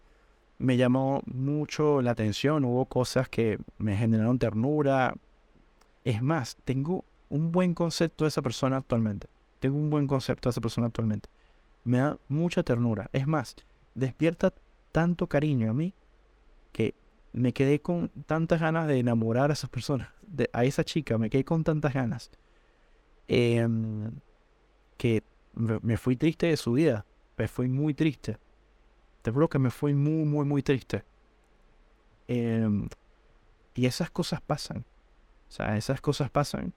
me 0.58 0.78
llamó 0.78 1.22
mucho 1.26 2.02
la 2.02 2.12
atención, 2.12 2.66
hubo 2.66 2.86
cosas 2.86 3.30
que 3.30 3.60
me 3.78 3.96
generaron 3.96 4.40
ternura, 4.40 5.16
es 6.04 6.22
más, 6.22 6.58
tengo 6.66 7.06
un 7.30 7.52
buen 7.52 7.74
concepto 7.74 8.26
de 8.26 8.30
esa 8.30 8.42
persona 8.42 8.78
actualmente. 8.78 9.28
Tengo 9.60 9.78
un 9.78 9.90
buen 9.90 10.08
concepto 10.08 10.50
de 10.50 10.52
esa 10.52 10.62
persona 10.62 10.88
actualmente 10.88 11.30
me 11.84 11.98
da 11.98 12.18
mucha 12.28 12.64
ternura. 12.64 13.10
Es 13.14 13.28
más, 13.28 13.56
despierta 13.96 14.54
tanto 14.92 15.28
cariño 15.28 15.72
a 15.72 15.74
mí 15.74 15.94
que 16.72 16.96
me 17.34 17.54
quedé 17.54 17.82
con 17.82 18.10
tantas 18.26 18.60
ganas 18.60 18.88
de 18.88 19.00
enamorar 19.00 19.50
a 19.50 19.54
esas 19.54 19.70
personas, 19.70 20.10
a 20.54 20.66
esa 20.66 20.84
chica, 20.84 21.18
me 21.18 21.30
quedé 21.30 21.44
con 21.44 21.64
tantas 21.64 21.94
ganas, 21.94 22.32
em, 23.30 24.12
que 24.98 25.24
me, 25.54 25.98
fui 25.98 26.16
triste 26.16 26.48
de 26.48 26.58
su 26.58 26.74
vida, 26.74 27.06
me 27.38 27.48
fui 27.48 27.70
muy 27.70 27.94
triste. 27.94 28.38
Te 29.22 29.32
juro 29.32 29.50
que 29.50 29.60
me 29.60 29.70
fui 29.70 29.94
muy, 29.94 30.26
muy, 30.26 30.46
muy 30.46 30.64
triste. 30.64 31.04
Em, 32.28 32.90
y 33.76 33.86
esas 33.86 34.10
cosas 34.12 34.42
pasan. 34.42 34.86
O 35.48 35.52
sea, 35.52 35.78
esas 35.78 36.02
cosas 36.02 36.30
pasan. 36.30 36.74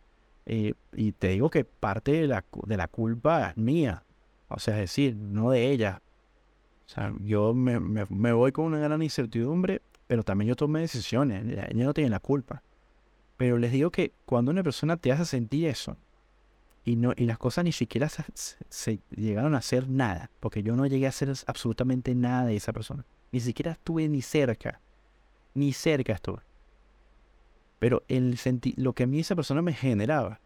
Eh, 0.47 0.75
y 0.93 1.13
te 1.13 1.29
digo 1.29 1.51
que 1.51 1.65
parte 1.65 2.13
de 2.13 2.27
la, 2.27 2.45
de 2.67 2.77
la 2.77 2.89
culpa 2.89 3.51
es 3.51 3.57
mía. 3.57 4.05
O 4.49 4.59
sea, 4.59 4.75
es 4.75 4.81
decir, 4.81 5.17
no 5.17 5.51
de 5.51 5.71
ella. 5.71 6.03
O 6.87 6.89
sea, 6.89 7.15
yo 7.21 7.55
me, 7.55 7.81
me, 7.81 8.33
voy 8.33 8.53
con 8.53 8.67
una 8.67 8.79
gran 8.79 9.03
incertidumbre, 9.03 9.81
pero 10.07 10.23
también 10.23 10.51
yo 10.51 10.57
tomé 10.57 10.81
decisiones. 10.81 11.47
Ella, 11.47 11.69
no 11.73 11.95
tiene 11.95 12.11
la 12.11 12.21
culpa. 12.21 12.63
Pero 13.37 13.57
les 13.59 13.73
digo 13.73 13.91
que 13.91 14.13
cuando 14.27 14.51
una 14.51 14.63
persona 14.63 14.97
te 14.97 15.11
hace 15.11 15.25
sentir 15.25 15.67
eso, 15.67 15.97
y, 16.85 16.97
no, 16.97 17.13
y 17.17 17.27
las 17.27 17.39
cosas 17.39 17.65
ni 17.65 17.73
siquiera 17.73 18.09
se, 18.09 19.01
llegaron 19.11 19.55
a 19.55 19.59
hacer 19.59 19.89
nada, 19.89 20.31
porque 20.41 20.63
yo 20.63 20.75
no 20.75 20.87
llegué 20.87 21.07
a 21.07 21.11
hacer 21.11 21.33
absolutamente 21.47 22.15
nada 22.15 22.47
de 22.47 22.57
esa 22.57 22.73
persona. 22.73 23.05
Ni 23.31 23.41
siquiera 23.41 23.73
estuve 23.73 24.09
ni 24.09 24.21
cerca. 24.21 24.81
Ni 25.55 25.73
cerca 25.73 26.13
estuve. 26.13 26.41
Pero 27.79 28.03
el 28.09 28.39
lo 28.77 28.93
que 28.95 29.05
a 29.05 29.07
mí 29.07 29.21
esa 29.21 29.37
persona 29.37 29.63
me 29.63 29.73
generaba 29.73 30.41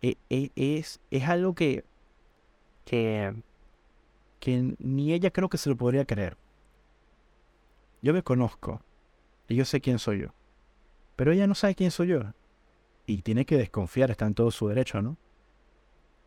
e, 0.00 0.16
e, 0.30 0.50
es, 0.54 1.00
es 1.10 1.28
algo 1.28 1.54
que 1.54 1.84
que, 2.84 3.34
que 4.40 4.74
ni 4.78 5.12
ella 5.12 5.30
creo 5.30 5.48
que 5.48 5.58
se 5.58 5.70
lo 5.70 5.76
podría 5.76 6.04
creer. 6.04 6.36
Yo 8.02 8.12
me 8.12 8.22
conozco 8.22 8.80
y 9.48 9.54
yo 9.56 9.64
sé 9.64 9.80
quién 9.80 9.98
soy 9.98 10.20
yo. 10.20 10.28
Pero 11.16 11.32
ella 11.32 11.46
no 11.46 11.54
sabe 11.54 11.74
quién 11.74 11.90
soy 11.90 12.08
yo. 12.08 12.32
Y 13.10 13.22
tiene 13.22 13.44
que 13.44 13.56
desconfiar, 13.56 14.10
está 14.12 14.26
en 14.26 14.34
todo 14.34 14.52
su 14.52 14.68
derecho, 14.68 15.02
¿no? 15.02 15.16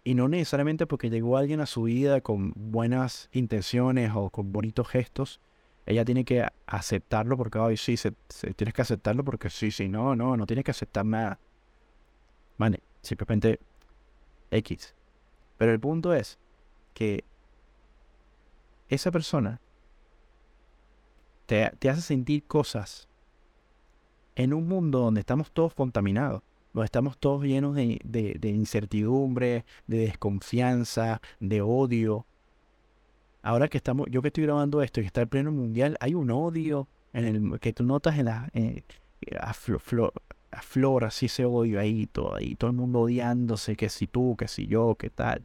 Y 0.03 0.15
no 0.15 0.27
necesariamente 0.27 0.85
porque 0.85 1.09
llegó 1.09 1.37
alguien 1.37 1.61
a 1.61 1.65
su 1.65 1.83
vida 1.83 2.19
con 2.19 2.51
buenas 2.55 3.29
intenciones 3.31 4.11
o 4.13 4.29
con 4.29 4.51
bonitos 4.51 4.89
gestos, 4.89 5.39
ella 5.85 6.03
tiene 6.03 6.25
que 6.25 6.45
aceptarlo 6.67 7.37
porque, 7.37 7.57
ay, 7.59 7.77
sí, 7.77 7.95
tienes 8.57 8.73
que 8.73 8.81
aceptarlo 8.81 9.23
porque 9.23 9.49
sí, 9.49 9.71
sí, 9.71 9.87
no, 9.87 10.13
no, 10.13 10.35
no 10.35 10.45
tienes 10.45 10.65
que 10.65 10.71
aceptar 10.71 11.05
nada. 11.05 11.39
Vale, 12.57 12.81
simplemente 13.01 13.61
X. 14.51 14.93
Pero 15.57 15.71
el 15.71 15.79
punto 15.79 16.13
es 16.13 16.37
que 16.93 17.23
esa 18.89 19.09
persona 19.09 19.61
te, 21.45 21.63
hace 21.89 22.01
sentir 22.01 22.43
cosas 22.43 23.07
en 24.35 24.53
un 24.53 24.67
mundo 24.67 24.99
donde 24.99 25.21
estamos 25.21 25.49
todos 25.51 25.73
contaminados, 25.73 26.43
estamos 26.81 27.17
todos 27.17 27.43
llenos 27.43 27.75
de, 27.75 27.99
de 28.03 28.49
incertidumbre, 28.49 29.65
de 29.86 29.97
desconfianza, 29.97 31.21
de 31.39 31.62
odio, 31.62 32.25
ahora 33.43 33.67
que 33.67 33.77
estamos, 33.77 34.07
yo 34.09 34.21
que 34.21 34.29
estoy 34.29 34.45
grabando 34.45 34.81
esto 34.81 35.01
y 35.01 35.05
está 35.05 35.21
el 35.21 35.27
pleno 35.27 35.51
mundial, 35.51 35.97
hay 35.99 36.15
un 36.15 36.31
odio 36.31 36.88
en 37.12 37.25
el 37.25 37.59
que 37.59 37.73
tú 37.73 37.83
notas 37.83 38.17
en 38.17 38.25
la 38.25 38.49
eh, 38.53 38.83
aflora 40.51 41.07
así 41.07 41.27
ese 41.27 41.45
odio 41.45 41.79
ahí, 41.79 42.07
todo 42.07 42.36
ahí, 42.36 42.55
todo 42.55 42.71
el 42.71 42.77
mundo 42.77 43.01
odiándose, 43.01 43.75
que 43.75 43.89
si 43.89 44.07
tú, 44.07 44.36
que 44.38 44.47
si 44.47 44.65
yo, 44.65 44.95
que 44.95 45.09
tal. 45.09 45.43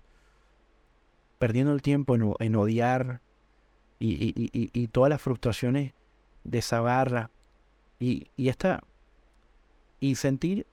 Perdiendo 1.38 1.72
el 1.72 1.82
tiempo 1.82 2.16
en, 2.38 2.56
odiar 2.56 3.20
y, 3.98 4.14
y, 4.14 4.50
y, 4.52 4.88
todas 4.88 5.10
las 5.10 5.20
frustraciones 5.20 5.92
de 6.44 6.58
esa 6.58 6.80
barra 6.80 7.30
y, 8.00 8.28
y 8.36 8.48
esta 8.48 8.82
y 10.00 10.14
sentir 10.14 10.66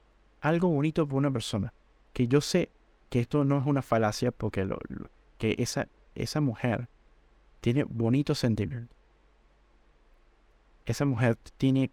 algo 0.45 0.69
bonito 0.69 1.07
por 1.07 1.17
una 1.17 1.31
persona. 1.31 1.73
Que 2.13 2.27
yo 2.27 2.39
sé 2.39 2.69
que 3.09 3.19
esto 3.19 3.43
no 3.43 3.57
es 3.57 3.65
una 3.65 3.81
falacia 3.81 4.31
porque 4.31 4.63
lo, 4.63 4.77
que 5.37 5.55
esa, 5.57 5.87
esa 6.13 6.39
mujer 6.39 6.87
tiene 7.61 7.83
bonitos 7.83 8.39
sentimientos. 8.39 8.95
Esa 10.85 11.05
mujer 11.05 11.35
tiene, 11.57 11.89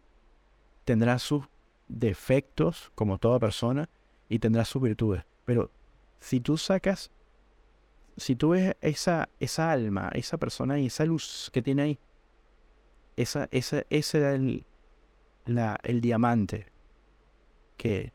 tendrá 0.84 1.18
sus 1.18 1.44
defectos, 1.88 2.92
como 2.94 3.16
toda 3.16 3.38
persona, 3.38 3.88
y 4.28 4.38
tendrá 4.38 4.66
sus 4.66 4.82
virtudes. 4.82 5.24
Pero 5.46 5.70
si 6.20 6.40
tú 6.40 6.58
sacas, 6.58 7.10
si 8.18 8.36
tú 8.36 8.50
ves 8.50 8.76
esa, 8.82 9.30
esa 9.40 9.72
alma, 9.72 10.10
esa 10.12 10.36
persona 10.36 10.78
y 10.78 10.86
esa 10.86 11.06
luz 11.06 11.50
que 11.54 11.62
tiene 11.62 11.82
ahí, 11.82 11.98
esa, 13.16 13.48
esa, 13.50 13.84
ese 13.88 14.18
era 14.18 14.34
el, 14.34 14.66
el 15.46 16.00
diamante 16.02 16.66
que, 17.78 18.12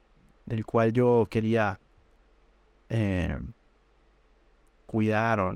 del 0.47 0.65
cual 0.65 0.93
yo 0.93 1.27
quería 1.29 1.79
eh, 2.89 3.37
cuidar 4.85 5.39
o, 5.41 5.53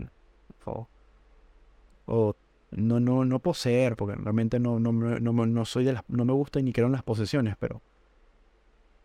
o 2.05 2.35
no, 2.71 2.99
no, 2.99 3.25
no 3.25 3.39
poseer, 3.39 3.95
porque 3.95 4.15
realmente 4.15 4.59
no, 4.59 4.79
no, 4.79 4.91
no, 4.91 5.65
soy 5.65 5.85
de 5.85 5.93
las, 5.93 6.03
no 6.09 6.25
me 6.25 6.33
gusta 6.33 6.61
ni 6.61 6.73
quiero 6.73 6.89
las 6.89 7.03
posesiones, 7.03 7.55
pero 7.57 7.81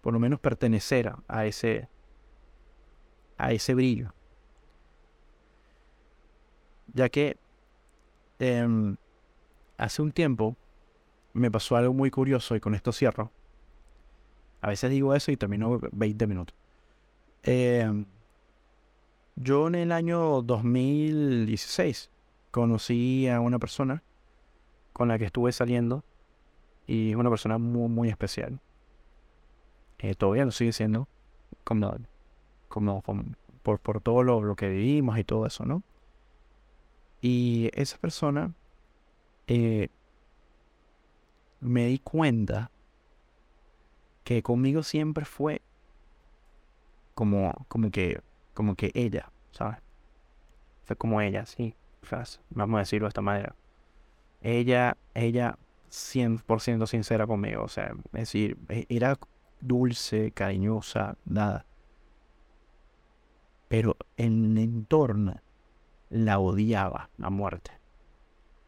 por 0.03 0.13
lo 0.13 0.19
menos 0.19 0.41
pertenecer 0.41 1.13
a, 1.29 1.47
ese, 1.47 1.89
a 3.39 3.53
ese 3.53 3.75
brillo. 3.75 4.13
Ya 6.95 7.09
que 7.09 7.37
em, 8.39 8.97
hace 9.77 10.03
un 10.03 10.11
tiempo 10.13 10.57
me 11.33 11.51
pasó 11.51 11.77
algo 11.77 11.93
muy 11.93 12.11
curioso 12.11 12.57
y 12.57 12.61
con 12.61 12.75
esto 12.75 12.93
cierro. 12.93 13.31
A 14.61 14.69
veces 14.69 14.91
digo 14.91 15.15
eso 15.15 15.31
y 15.31 15.37
termino 15.37 15.79
20 15.93 16.27
minutos. 16.27 16.57
Em, 17.43 18.07
yo 19.37 19.69
en 19.69 19.75
el 19.77 19.93
año 19.93 20.43
2016 20.43 22.11
conocí 22.51 23.29
a 23.29 23.41
una 23.41 23.59
persona 23.59 24.03
con 24.93 25.09
la 25.09 25.19
que 25.19 25.27
estuve 25.27 25.53
saliendo 25.53 26.03
y 26.87 27.11
es 27.11 27.17
una 27.17 27.31
persona 27.31 27.59
muy, 27.59 27.89
muy 27.89 28.09
especial. 28.09 28.59
Eh, 29.99 30.15
todavía 30.15 30.45
lo 30.45 30.51
sigue 30.51 30.73
siendo, 30.73 31.09
como, 31.65 31.97
como, 32.69 33.03
por, 33.63 33.79
por, 33.79 34.01
todo 34.01 34.23
lo, 34.23 34.43
lo, 34.43 34.57
que 34.57 34.69
vivimos 34.69 35.19
y 35.19 35.25
todo 35.25 35.47
eso, 35.47 35.65
¿no? 35.65 35.83
Y 37.21 37.71
esa 37.75 37.99
persona 37.99 38.53
eh, 39.47 39.89
me 41.61 41.87
di 41.87 41.99
cuenta 41.99 42.71
que 44.27 44.43
conmigo 44.43 44.83
siempre 44.83 45.25
fue 45.25 45.63
como, 47.15 47.55
como 47.69 47.91
que, 47.91 48.21
como 48.55 48.75
que 48.75 48.91
ella, 48.93 49.31
¿sabes? 49.53 49.79
Fue 50.85 50.97
como 50.97 51.21
ella, 51.21 51.47
sí 51.47 51.75
vamos 52.51 52.77
a 52.77 52.81
decirlo 52.81 53.07
de 53.07 53.09
esta 53.09 53.23
manera. 53.23 53.55
Ella, 54.41 54.97
ella 55.15 55.59
100% 55.91 56.87
sincera 56.87 57.27
conmigo, 57.27 57.63
o 57.63 57.69
sea, 57.69 57.95
decir, 58.13 58.59
e, 58.69 58.87
era 58.89 59.17
dulce, 59.61 60.33
cariñosa, 60.33 61.17
nada. 61.25 61.67
Pero 63.69 63.97
en 64.17 64.57
el 64.57 64.59
entorno 64.59 65.41
la 66.11 66.39
odiaba 66.39 67.11
a 67.21 67.31
muerte. 67.31 67.73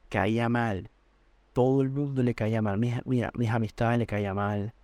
Caía 0.08 0.48
mal. 0.48 0.90
Todo 1.52 1.82
el 1.82 1.90
mundo 1.90 2.22
le 2.22 2.34
caía 2.34 2.62
mal. 2.62 2.78
Mis, 2.78 2.94
mira, 3.04 3.30
mis 3.34 3.50
amistades 3.50 3.98
le 3.98 4.06
caía 4.06 4.34
mal. 4.34 4.74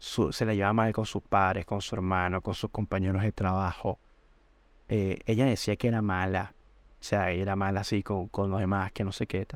Se 0.00 0.44
la 0.46 0.54
llevaba 0.54 0.72
mal 0.72 0.92
con 0.92 1.06
sus 1.06 1.22
padres, 1.22 1.66
con 1.66 1.80
su 1.82 1.94
hermano, 1.94 2.40
con 2.40 2.54
sus 2.54 2.70
compañeros 2.70 3.22
de 3.22 3.32
trabajo. 3.32 3.98
Eh, 4.88 5.18
ella 5.26 5.44
decía 5.44 5.76
que 5.76 5.88
era 5.88 6.02
mala. 6.02 6.54
O 7.00 7.04
sea, 7.04 7.30
era 7.30 7.54
mal 7.54 7.76
así 7.76 8.02
con, 8.02 8.28
con 8.28 8.50
los 8.50 8.60
demás, 8.60 8.92
que 8.92 9.04
no 9.04 9.12
sé 9.12 9.26
qué. 9.26 9.46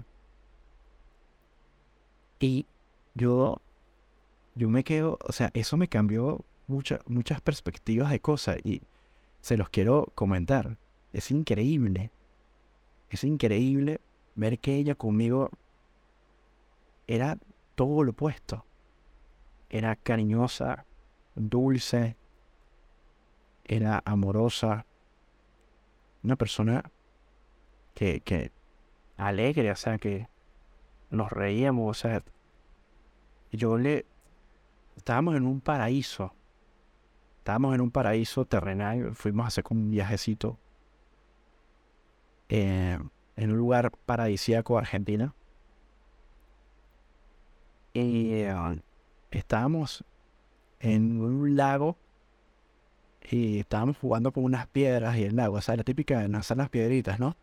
Y 2.38 2.66
yo, 3.14 3.60
yo 4.54 4.68
me 4.68 4.84
quedo, 4.84 5.18
o 5.26 5.32
sea, 5.32 5.50
eso 5.54 5.76
me 5.76 5.88
cambió 5.88 6.44
muchas 6.66 7.40
perspectivas 7.42 8.10
de 8.10 8.20
cosas 8.20 8.58
y 8.64 8.82
se 9.40 9.56
los 9.56 9.70
quiero 9.70 10.12
comentar. 10.14 10.76
Es 11.12 11.30
increíble. 11.30 12.10
Es 13.10 13.24
increíble 13.24 14.00
ver 14.34 14.58
que 14.58 14.76
ella 14.76 14.94
conmigo 14.94 15.50
era 17.06 17.38
todo 17.74 18.04
lo 18.04 18.12
opuesto. 18.12 18.64
Era 19.70 19.96
cariñosa, 19.96 20.84
dulce, 21.34 22.16
era 23.64 24.02
amorosa, 24.04 24.86
una 26.22 26.36
persona 26.36 26.90
que, 27.94 28.20
que 28.20 28.52
alegre, 29.16 29.70
o 29.70 29.76
sea, 29.76 29.98
que 29.98 30.28
nos 31.10 31.30
reíamos, 31.30 31.90
o 31.90 32.00
sea, 32.00 32.22
yo 33.52 33.78
le... 33.78 34.06
Estábamos 34.96 35.34
en 35.34 35.44
un 35.44 35.60
paraíso, 35.60 36.32
estábamos 37.38 37.74
en 37.74 37.80
un 37.80 37.90
paraíso 37.90 38.44
terrenal, 38.44 39.14
fuimos 39.16 39.44
a 39.44 39.48
hacer 39.48 39.64
un 39.70 39.90
viajecito 39.90 40.56
eh, 42.48 42.98
en 43.36 43.50
un 43.50 43.56
lugar 43.56 43.90
paradisíaco 44.06 44.78
Argentina. 44.78 45.34
Y 47.92 48.32
eh, 48.32 48.54
estábamos 49.38 50.04
en 50.80 51.20
un 51.20 51.56
lago 51.56 51.96
y 53.30 53.60
estábamos 53.60 53.96
jugando 53.98 54.32
con 54.32 54.44
unas 54.44 54.66
piedras 54.66 55.16
y 55.16 55.24
el 55.24 55.36
lago, 55.36 55.56
o 55.56 55.60
sea, 55.60 55.76
la 55.76 55.84
típica 55.84 56.20
de 56.20 56.28
lanzar 56.28 56.56
las 56.56 56.68
piedritas, 56.68 57.18
¿no? 57.18 57.36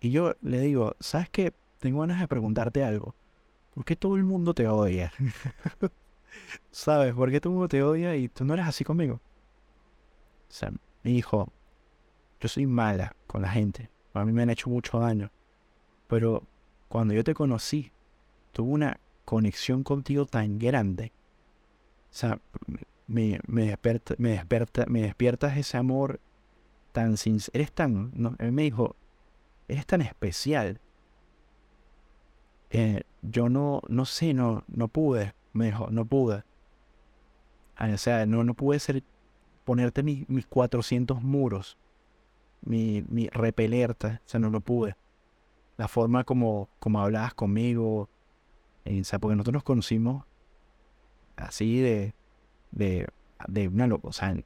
Y 0.00 0.10
yo 0.10 0.34
le 0.42 0.60
digo, 0.60 0.96
¿sabes 1.00 1.28
qué? 1.30 1.52
Tengo 1.78 2.00
ganas 2.00 2.20
de 2.20 2.28
preguntarte 2.28 2.84
algo. 2.84 3.14
¿Por 3.74 3.84
qué 3.84 3.96
todo 3.96 4.16
el 4.16 4.24
mundo 4.24 4.54
te 4.54 4.68
odia? 4.68 5.12
¿Sabes? 6.70 7.14
¿Por 7.14 7.30
qué 7.30 7.40
todo 7.40 7.52
el 7.52 7.54
mundo 7.54 7.68
te 7.68 7.82
odia 7.82 8.16
y 8.16 8.28
tú 8.28 8.44
no 8.44 8.54
eres 8.54 8.66
así 8.66 8.84
conmigo? 8.84 9.14
O 10.48 10.52
sea, 10.52 10.70
me 10.70 11.10
dijo, 11.10 11.48
yo 12.40 12.48
soy 12.48 12.66
mala 12.66 13.16
con 13.26 13.42
la 13.42 13.50
gente. 13.50 13.90
A 14.12 14.24
mí 14.24 14.32
me 14.32 14.42
han 14.42 14.50
hecho 14.50 14.70
mucho 14.70 14.98
daño. 14.98 15.30
Pero 16.06 16.44
cuando 16.88 17.14
yo 17.14 17.24
te 17.24 17.34
conocí, 17.34 17.90
tuve 18.52 18.70
una 18.70 19.00
conexión 19.24 19.82
contigo 19.82 20.26
tan 20.26 20.58
grande. 20.58 21.12
O 22.10 22.16
sea, 22.16 22.40
me, 23.06 23.40
me, 23.46 23.66
despierta, 23.66 24.14
me, 24.18 24.30
despierta, 24.30 24.86
me 24.86 25.02
despiertas 25.02 25.56
ese 25.56 25.76
amor 25.76 26.20
tan 26.92 27.16
sincero. 27.16 27.52
Eres 27.54 27.72
tan... 27.72 28.12
No, 28.14 28.36
él 28.38 28.52
me 28.52 28.62
dijo, 28.62 28.96
es 29.68 29.86
tan 29.86 30.00
especial. 30.00 30.80
Eh, 32.70 33.02
yo 33.22 33.48
no, 33.48 33.82
no 33.88 34.04
sé, 34.04 34.34
no, 34.34 34.64
no 34.66 34.88
pude, 34.88 35.34
me 35.52 35.66
dijo, 35.66 35.88
no 35.90 36.04
pude. 36.04 36.44
Ah, 37.76 37.88
o 37.92 37.98
sea, 37.98 38.26
no, 38.26 38.44
no 38.44 38.54
pude 38.54 38.78
ser, 38.78 39.02
ponerte 39.64 40.02
mis, 40.02 40.28
mis 40.28 40.46
400 40.46 41.22
muros, 41.22 41.78
mi, 42.62 43.04
mi 43.08 43.28
repelerte, 43.28 44.06
o 44.06 44.20
sea, 44.24 44.40
no 44.40 44.50
lo 44.50 44.60
pude. 44.60 44.96
La 45.76 45.88
forma 45.88 46.24
como, 46.24 46.68
como 46.78 47.00
hablabas 47.00 47.34
conmigo, 47.34 48.08
o 48.86 49.04
sea, 49.04 49.18
porque 49.18 49.36
nosotros 49.36 49.54
nos 49.54 49.62
conocimos 49.64 50.24
así 51.36 51.80
de, 51.80 52.14
de, 52.70 53.06
de 53.48 53.68
una 53.68 53.86
loca, 53.86 54.08
o 54.08 54.12
sea, 54.12 54.36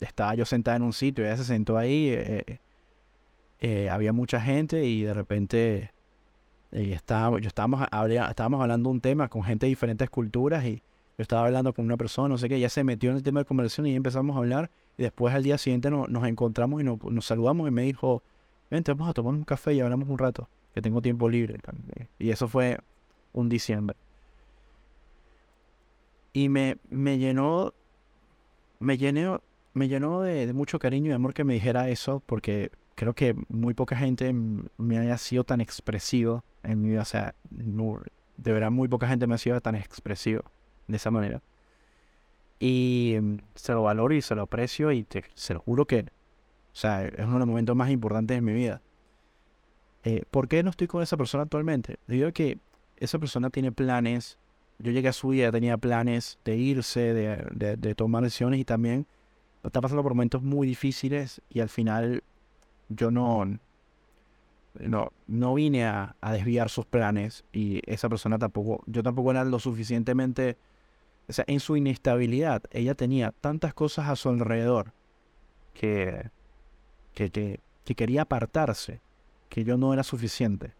estaba 0.00 0.34
yo 0.34 0.44
sentada 0.44 0.76
en 0.76 0.82
un 0.82 0.92
sitio, 0.92 1.24
ella 1.24 1.36
se 1.36 1.44
sentó 1.44 1.76
ahí, 1.76 2.08
eh, 2.10 2.60
eh, 3.60 3.90
había 3.90 4.12
mucha 4.12 4.40
gente 4.40 4.84
y 4.84 5.02
de 5.02 5.14
repente 5.14 5.92
estaba, 6.70 7.38
yo 7.38 7.48
estábamos, 7.48 7.82
estábamos 7.82 8.60
hablando 8.60 8.90
un 8.90 9.00
tema 9.00 9.28
con 9.28 9.42
gente 9.42 9.66
de 9.66 9.70
diferentes 9.70 10.08
culturas 10.10 10.64
y 10.64 10.76
yo 10.76 11.22
estaba 11.22 11.44
hablando 11.46 11.74
con 11.74 11.84
una 11.84 11.96
persona, 11.96 12.28
no 12.28 12.38
sé 12.38 12.48
qué, 12.48 12.56
ella 12.56 12.70
se 12.70 12.84
metió 12.84 13.10
en 13.10 13.16
el 13.16 13.22
tema 13.22 13.40
de 13.40 13.44
conversación 13.44 13.86
y 13.86 13.94
empezamos 13.94 14.34
a 14.34 14.38
hablar 14.38 14.70
y 14.96 15.02
después 15.02 15.34
al 15.34 15.42
día 15.42 15.58
siguiente 15.58 15.90
nos 15.90 16.24
encontramos 16.26 16.80
y 16.80 16.84
nos, 16.84 17.24
saludamos 17.24 17.68
y 17.68 17.70
me 17.70 17.82
dijo, 17.82 18.22
vente, 18.70 18.92
vamos 18.92 19.08
a 19.08 19.12
tomar 19.12 19.34
un 19.34 19.44
café 19.44 19.74
y 19.74 19.80
hablamos 19.80 20.08
un 20.08 20.18
rato, 20.18 20.48
que 20.74 20.82
tengo 20.82 21.02
tiempo 21.02 21.28
libre. 21.28 21.58
Y 22.18 22.30
eso 22.30 22.48
fue 22.48 22.78
un 23.32 23.48
diciembre. 23.48 23.96
Y 26.32 26.48
me, 26.48 26.78
me 26.88 27.18
llenó, 27.18 27.74
me 28.80 28.96
llenó, 28.96 29.42
me 29.74 29.88
llenó 29.88 30.22
de, 30.22 30.52
mucho 30.52 30.78
cariño 30.78 31.10
y 31.10 31.14
amor 31.14 31.34
que 31.34 31.44
me 31.44 31.54
dijera 31.54 31.88
eso, 31.88 32.22
porque 32.24 32.70
creo 32.94 33.14
que 33.14 33.34
muy 33.48 33.74
poca 33.74 33.96
gente 33.96 34.32
me 34.32 34.98
haya 34.98 35.18
sido 35.18 35.44
tan 35.44 35.60
expresivo 35.60 36.44
en 36.62 36.80
mi 36.80 36.90
vida. 36.90 37.02
O 37.02 37.06
sea, 37.06 37.34
de 37.50 38.52
verdad 38.52 38.70
muy 38.70 38.88
poca 38.88 39.08
gente 39.08 39.26
me 39.26 39.34
ha 39.34 39.38
sido 39.38 39.60
tan 39.60 39.74
expresivo 39.74 40.42
de 40.86 40.96
esa 40.96 41.10
manera. 41.10 41.42
Y 42.60 43.16
se 43.54 43.72
lo 43.72 43.82
valoro 43.82 44.14
y 44.14 44.22
se 44.22 44.34
lo 44.34 44.42
aprecio 44.42 44.92
y 44.92 45.02
te, 45.02 45.24
se 45.34 45.54
lo 45.54 45.60
juro 45.60 45.86
que, 45.86 46.00
o 46.00 46.74
sea, 46.74 47.04
es 47.04 47.18
uno 47.18 47.32
de 47.34 47.38
los 47.40 47.48
momentos 47.48 47.74
más 47.74 47.90
importantes 47.90 48.36
de 48.36 48.40
mi 48.40 48.52
vida. 48.52 48.80
Eh, 50.04 50.24
¿Por 50.30 50.48
qué 50.48 50.62
no 50.62 50.70
estoy 50.70 50.86
con 50.86 51.02
esa 51.02 51.16
persona 51.16 51.44
actualmente? 51.44 51.98
Digo 52.06 52.32
que 52.32 52.58
esa 53.04 53.18
persona 53.18 53.50
tiene 53.50 53.72
planes 53.72 54.38
yo 54.82 54.90
llegué 54.90 55.08
a 55.08 55.12
su 55.12 55.28
vida, 55.28 55.52
tenía 55.52 55.76
planes 55.76 56.38
de 56.44 56.56
irse, 56.56 57.14
de, 57.14 57.94
tomar 57.94 58.24
decisiones 58.24 58.58
y 58.58 58.64
también 58.64 59.06
está 59.62 59.80
pasando 59.80 60.02
por 60.02 60.14
momentos 60.14 60.42
muy 60.42 60.66
difíciles 60.66 61.40
y 61.50 61.60
al 61.60 61.68
final 61.68 62.24
yo 62.88 63.12
no, 63.12 63.58
no, 64.80 65.12
no 65.28 65.54
vine 65.54 65.84
a, 65.84 66.16
desviar 66.32 66.68
sus 66.68 66.84
planes 66.84 67.44
y 67.52 67.80
esa 67.86 68.08
persona 68.08 68.38
tampoco, 68.38 68.82
yo 68.86 69.04
tampoco 69.04 69.30
era 69.30 69.44
lo 69.44 69.60
suficientemente, 69.60 70.56
o 71.28 71.32
sea, 71.32 71.44
en 71.46 71.60
su 71.60 71.76
inestabilidad, 71.76 72.62
ella 72.72 72.94
tenía 72.94 73.32
tantas 73.40 73.74
cosas 73.74 74.08
a 74.08 74.16
su 74.16 74.30
alrededor 74.30 74.92
que, 75.74 76.28
que, 77.14 77.30
que 77.30 77.94
quería 77.94 78.22
apartarse, 78.22 79.00
que 79.48 79.62
yo 79.62 79.76
no 79.76 79.92
era 79.92 80.02
suficiente. 80.02 80.72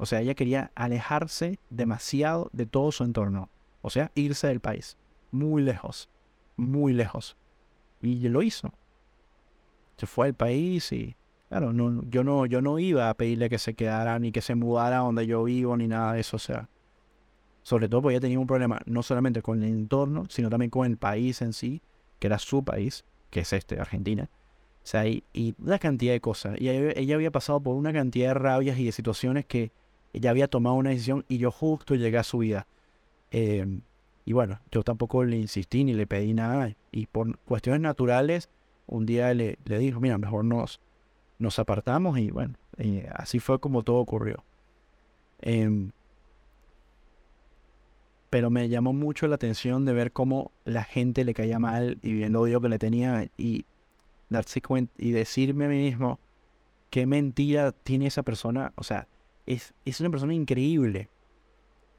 O 0.00 0.06
sea, 0.06 0.22
ella 0.22 0.34
quería 0.34 0.70
alejarse 0.74 1.58
demasiado 1.68 2.48
de 2.54 2.64
todo 2.64 2.90
su 2.90 3.04
entorno. 3.04 3.50
O 3.82 3.90
sea, 3.90 4.10
irse 4.14 4.46
del 4.46 4.58
país. 4.58 4.96
Muy 5.30 5.62
lejos. 5.62 6.08
Muy 6.56 6.94
lejos. 6.94 7.36
Y 8.00 8.26
lo 8.30 8.42
hizo. 8.42 8.72
Se 9.98 10.06
fue 10.06 10.28
al 10.28 10.34
país 10.34 10.90
y... 10.92 11.14
Claro, 11.50 11.74
no, 11.74 12.02
yo, 12.08 12.24
no, 12.24 12.46
yo 12.46 12.62
no 12.62 12.78
iba 12.78 13.10
a 13.10 13.14
pedirle 13.14 13.50
que 13.50 13.58
se 13.58 13.74
quedara 13.74 14.18
ni 14.18 14.32
que 14.32 14.40
se 14.40 14.54
mudara 14.54 14.98
donde 14.98 15.26
yo 15.26 15.44
vivo 15.44 15.76
ni 15.76 15.86
nada 15.86 16.14
de 16.14 16.20
eso. 16.20 16.36
O 16.36 16.40
sea, 16.40 16.70
sobre 17.62 17.90
todo 17.90 18.00
porque 18.00 18.14
ella 18.14 18.22
tenía 18.22 18.38
un 18.38 18.46
problema 18.46 18.80
no 18.86 19.02
solamente 19.02 19.42
con 19.42 19.62
el 19.62 19.68
entorno, 19.68 20.24
sino 20.30 20.48
también 20.48 20.70
con 20.70 20.86
el 20.86 20.96
país 20.96 21.42
en 21.42 21.52
sí, 21.52 21.82
que 22.18 22.28
era 22.28 22.38
su 22.38 22.64
país, 22.64 23.04
que 23.28 23.40
es 23.40 23.52
este, 23.52 23.78
Argentina. 23.78 24.30
O 24.82 24.86
sea, 24.86 25.06
y, 25.06 25.24
y 25.34 25.54
una 25.58 25.78
cantidad 25.78 26.14
de 26.14 26.22
cosas. 26.22 26.58
Y 26.58 26.70
ella, 26.70 27.14
había 27.14 27.30
pasado 27.30 27.60
por 27.60 27.74
una 27.76 27.92
cantidad 27.92 28.28
de 28.28 28.34
rabias 28.34 28.78
y 28.78 28.86
de 28.86 28.92
situaciones 28.92 29.44
que 29.44 29.72
ella 30.12 30.30
había 30.30 30.48
tomado 30.48 30.76
una 30.76 30.90
decisión 30.90 31.24
y 31.28 31.38
yo 31.38 31.50
justo 31.50 31.94
llegué 31.94 32.18
a 32.18 32.24
su 32.24 32.38
vida. 32.38 32.66
Em, 33.30 33.82
y 34.24 34.32
bueno, 34.32 34.60
yo 34.70 34.82
tampoco 34.82 35.24
le 35.24 35.36
insistí 35.36 35.84
ni 35.84 35.94
le 35.94 36.06
pedí 36.06 36.34
nada. 36.34 36.74
Y 36.92 37.06
por 37.06 37.38
cuestiones 37.38 37.80
naturales, 37.80 38.48
un 38.86 39.06
día 39.06 39.32
le, 39.34 39.58
le 39.64 39.78
dijo, 39.78 40.00
mira, 40.00 40.18
mejor 40.18 40.44
nos, 40.44 40.80
nos 41.38 41.58
apartamos 41.58 42.18
y 42.18 42.30
bueno, 42.30 42.54
eh, 42.76 43.08
así 43.14 43.38
fue 43.38 43.60
como 43.60 43.82
todo 43.82 43.96
ocurrió. 43.96 44.44
Em, 45.40 45.90
pero 48.30 48.50
me 48.50 48.68
llamó 48.68 48.92
mucho 48.92 49.26
la 49.26 49.34
atención 49.34 49.84
de 49.84 49.92
ver 49.92 50.12
cómo 50.12 50.52
la 50.64 50.84
gente 50.84 51.24
le 51.24 51.34
caía 51.34 51.58
mal 51.58 51.98
y 52.02 52.12
viendo 52.12 52.40
odio 52.40 52.60
que 52.60 52.68
le 52.68 52.78
tenía 52.78 53.28
y 53.36 53.64
darse 54.28 54.62
cuenta 54.62 54.92
y 54.98 55.10
decirme 55.10 55.64
a 55.64 55.68
mí 55.68 55.78
mismo 55.78 56.20
qué 56.90 57.06
mentira 57.06 57.72
tiene 57.72 58.06
esa 58.06 58.22
persona. 58.22 58.72
O 58.76 58.84
sea, 58.84 59.08
es, 59.54 60.00
una 60.00 60.10
persona 60.10 60.34
increíble. 60.34 61.08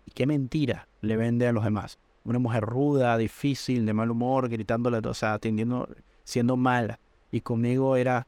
Y 0.05 0.11
qué 0.11 0.25
mentira 0.25 0.87
le 1.01 1.17
vende 1.17 1.47
a 1.47 1.51
los 1.51 1.63
demás. 1.63 1.99
Una 2.23 2.39
mujer 2.39 2.63
ruda, 2.63 3.17
difícil, 3.17 3.85
de 3.85 3.93
mal 3.93 4.11
humor, 4.11 4.49
gritándole, 4.49 4.97
o 4.97 5.13
sea, 5.13 5.33
atendiendo, 5.33 5.87
siendo 6.23 6.55
mala. 6.55 6.99
Y 7.31 7.41
conmigo 7.41 7.95
era 7.95 8.27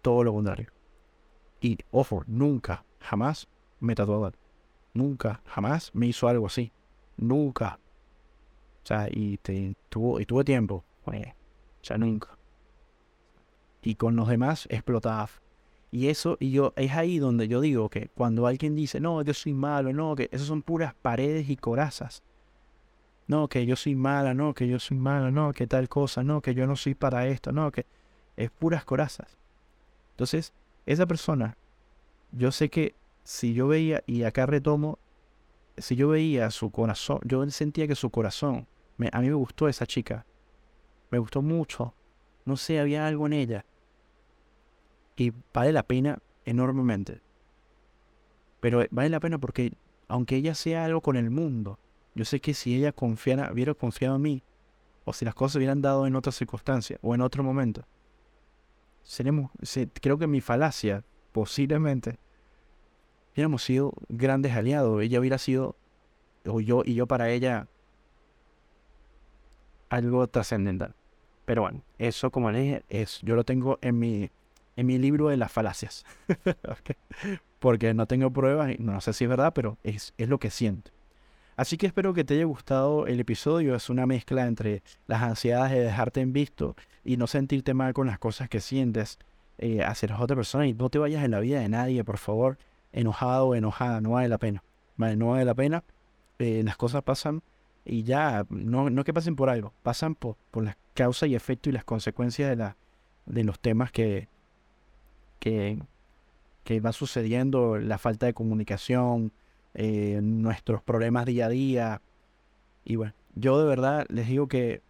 todo 0.00 0.24
lo 0.24 0.32
contrario. 0.32 0.70
Y, 1.60 1.78
ojo, 1.90 2.24
nunca, 2.26 2.84
jamás 3.00 3.48
me 3.80 3.94
tatuó 3.94 4.32
Nunca, 4.94 5.40
jamás 5.46 5.90
me 5.94 6.06
hizo 6.06 6.28
algo 6.28 6.46
así. 6.46 6.72
Nunca. 7.16 7.78
O 8.82 8.86
sea, 8.86 9.08
y, 9.10 9.38
te, 9.38 9.76
tuvo, 9.88 10.20
y 10.20 10.26
tuve 10.26 10.44
tiempo. 10.44 10.84
o 11.04 11.12
sea, 11.82 11.98
nunca. 11.98 12.36
Y 13.82 13.96
con 13.96 14.16
los 14.16 14.28
demás 14.28 14.66
explotaba 14.70 15.28
y 15.94 16.08
eso, 16.08 16.38
y 16.40 16.50
yo, 16.52 16.72
es 16.76 16.92
ahí 16.92 17.18
donde 17.18 17.48
yo 17.48 17.60
digo 17.60 17.90
que 17.90 18.08
cuando 18.14 18.46
alguien 18.46 18.74
dice, 18.74 18.98
no, 18.98 19.20
yo 19.20 19.34
soy 19.34 19.52
malo, 19.52 19.92
no, 19.92 20.16
que 20.16 20.30
esas 20.32 20.46
son 20.46 20.62
puras 20.62 20.94
paredes 20.94 21.50
y 21.50 21.56
corazas. 21.56 22.22
No, 23.26 23.46
que 23.46 23.66
yo 23.66 23.76
soy 23.76 23.94
mala, 23.94 24.32
no, 24.32 24.54
que 24.54 24.66
yo 24.66 24.80
soy 24.80 24.96
mala, 24.96 25.30
no, 25.30 25.52
que 25.52 25.66
tal 25.66 25.90
cosa, 25.90 26.24
no, 26.24 26.40
que 26.40 26.54
yo 26.54 26.66
no 26.66 26.76
soy 26.76 26.94
para 26.94 27.26
esto, 27.26 27.52
no, 27.52 27.70
que 27.70 27.84
es 28.38 28.50
puras 28.50 28.86
corazas. 28.86 29.36
Entonces, 30.12 30.54
esa 30.86 31.04
persona, 31.04 31.58
yo 32.32 32.52
sé 32.52 32.70
que 32.70 32.94
si 33.22 33.52
yo 33.52 33.68
veía, 33.68 34.02
y 34.06 34.22
acá 34.22 34.46
retomo, 34.46 34.98
si 35.76 35.94
yo 35.94 36.08
veía 36.08 36.50
su 36.50 36.70
corazón, 36.70 37.20
yo 37.22 37.48
sentía 37.50 37.86
que 37.86 37.96
su 37.96 38.08
corazón, 38.08 38.66
a 39.12 39.20
mí 39.20 39.28
me 39.28 39.34
gustó 39.34 39.68
esa 39.68 39.86
chica, 39.86 40.24
me 41.10 41.18
gustó 41.18 41.42
mucho, 41.42 41.92
no 42.46 42.56
sé, 42.56 42.80
había 42.80 43.06
algo 43.06 43.26
en 43.26 43.34
ella 43.34 43.66
vale 45.52 45.72
la 45.72 45.82
pena 45.82 46.18
enormemente. 46.44 47.20
Pero 48.60 48.84
vale 48.90 49.08
la 49.08 49.20
pena 49.20 49.38
porque, 49.38 49.72
aunque 50.08 50.36
ella 50.36 50.54
sea 50.54 50.84
algo 50.84 51.00
con 51.00 51.16
el 51.16 51.30
mundo, 51.30 51.78
yo 52.14 52.24
sé 52.24 52.40
que 52.40 52.54
si 52.54 52.76
ella 52.76 52.92
confiara, 52.92 53.52
hubiera 53.52 53.74
confiado 53.74 54.16
en 54.16 54.22
mí, 54.22 54.42
o 55.04 55.12
si 55.12 55.24
las 55.24 55.34
cosas 55.34 55.56
hubieran 55.56 55.82
dado 55.82 56.06
en 56.06 56.14
otra 56.14 56.32
circunstancia 56.32 56.98
o 57.02 57.14
en 57.14 57.20
otro 57.20 57.42
momento, 57.42 57.84
seremos, 59.02 59.50
creo 60.00 60.18
que 60.18 60.26
mi 60.26 60.40
falacia, 60.40 61.04
posiblemente, 61.32 62.18
hubiéramos 63.32 63.62
sido 63.62 63.92
grandes 64.08 64.52
aliados. 64.52 65.02
Ella 65.02 65.20
hubiera 65.20 65.38
sido, 65.38 65.76
o 66.46 66.60
yo 66.60 66.82
y 66.84 66.94
yo 66.94 67.06
para 67.06 67.30
ella, 67.30 67.66
algo 69.88 70.26
trascendental. 70.26 70.94
Pero 71.44 71.62
bueno, 71.62 71.82
eso 71.98 72.30
como 72.30 72.50
le 72.50 72.60
dije, 72.60 72.84
es, 72.88 73.20
yo 73.22 73.34
lo 73.34 73.44
tengo 73.44 73.78
en 73.82 73.98
mi 73.98 74.30
en 74.76 74.86
mi 74.86 74.98
libro 74.98 75.28
de 75.28 75.36
las 75.36 75.52
falacias. 75.52 76.04
Porque 77.58 77.94
no 77.94 78.06
tengo 78.06 78.30
pruebas 78.30 78.72
y 78.72 78.82
no 78.82 79.00
sé 79.00 79.12
si 79.12 79.24
es 79.24 79.30
verdad, 79.30 79.52
pero 79.54 79.78
es, 79.84 80.14
es 80.18 80.28
lo 80.28 80.38
que 80.38 80.50
siento. 80.50 80.90
Así 81.56 81.76
que 81.76 81.86
espero 81.86 82.14
que 82.14 82.24
te 82.24 82.34
haya 82.34 82.44
gustado 82.44 83.06
el 83.06 83.20
episodio. 83.20 83.74
Es 83.74 83.90
una 83.90 84.06
mezcla 84.06 84.46
entre 84.46 84.82
las 85.06 85.22
ansiedades 85.22 85.72
de 85.72 85.80
dejarte 85.80 86.20
en 86.20 86.32
visto 86.32 86.74
y 87.04 87.16
no 87.16 87.26
sentirte 87.26 87.74
mal 87.74 87.92
con 87.92 88.06
las 88.06 88.18
cosas 88.18 88.48
que 88.48 88.60
sientes 88.60 89.18
eh, 89.58 89.82
hacia 89.84 90.08
las 90.08 90.20
otras 90.20 90.36
personas. 90.36 90.68
Y 90.68 90.74
no 90.74 90.88
te 90.88 90.98
vayas 90.98 91.24
en 91.24 91.30
la 91.30 91.40
vida 91.40 91.60
de 91.60 91.68
nadie, 91.68 92.02
por 92.04 92.18
favor, 92.18 92.58
enojado 92.92 93.48
o 93.48 93.54
enojada. 93.54 94.00
No 94.00 94.12
vale 94.12 94.28
la 94.28 94.38
pena. 94.38 94.62
Vale, 94.96 95.16
no 95.16 95.28
vale 95.28 95.44
la 95.44 95.54
pena. 95.54 95.84
Eh, 96.38 96.62
las 96.64 96.76
cosas 96.76 97.02
pasan 97.02 97.42
y 97.84 98.02
ya, 98.04 98.46
no, 98.48 98.90
no 98.90 99.04
que 99.04 99.12
pasen 99.12 99.36
por 99.36 99.50
algo, 99.50 99.72
pasan 99.82 100.14
por, 100.14 100.36
por 100.50 100.64
la 100.64 100.76
causa 100.94 101.26
y 101.26 101.34
efecto 101.34 101.68
y 101.68 101.72
las 101.72 101.84
consecuencias 101.84 102.48
de, 102.50 102.56
la, 102.56 102.76
de 103.26 103.44
los 103.44 103.58
temas 103.60 103.90
que, 105.42 105.76
que, 106.62 106.78
va 106.78 106.92
sucediendo, 106.92 107.76
la 107.76 107.98
falta 107.98 108.26
de 108.26 108.32
comunicación, 108.32 109.32
eh, 109.74 110.20
nuestros 110.22 110.82
problemas 110.82 111.26
día 111.26 111.46
a 111.46 111.48
día. 111.48 112.02
Y 112.84 112.94
bueno, 112.94 113.12
yo 113.34 113.58
de 113.58 113.66
verdad 113.66 114.06
les 114.08 114.28
digo 114.28 114.46
que, 114.46 114.82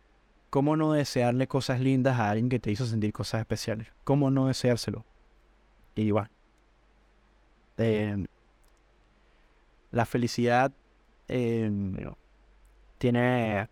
¿cómo 0.50 0.76
no 0.76 0.92
desearle 0.92 1.46
cosas 1.48 1.80
lindas 1.80 2.20
a 2.20 2.28
alguien 2.28 2.50
que 2.50 2.58
te 2.58 2.70
hizo 2.70 2.84
sentir 2.84 3.14
cosas 3.14 3.40
especiales? 3.40 3.88
¿Cómo 4.04 4.30
no 4.30 4.48
deseárselo? 4.48 5.06
Y 5.94 6.10
bueno, 6.10 6.28
eh, 7.78 8.26
la 9.90 10.04
felicidad 10.04 10.70
eh, 11.28 11.70
tiene, 12.98 13.68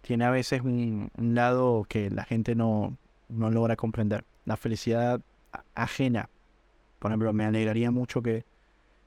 tiene 0.00 0.24
a 0.24 0.30
veces 0.30 0.62
un, 0.62 1.10
un, 1.18 1.34
lado 1.34 1.84
que 1.86 2.08
la 2.08 2.24
gente 2.24 2.54
no, 2.54 2.96
no 3.28 3.50
logra 3.50 3.76
comprender. 3.76 4.24
La 4.46 4.56
felicidad 4.56 5.20
ajena. 5.74 6.30
Por 6.98 7.10
ejemplo, 7.10 7.32
me 7.32 7.44
alegraría 7.44 7.90
mucho 7.90 8.22
que, 8.22 8.44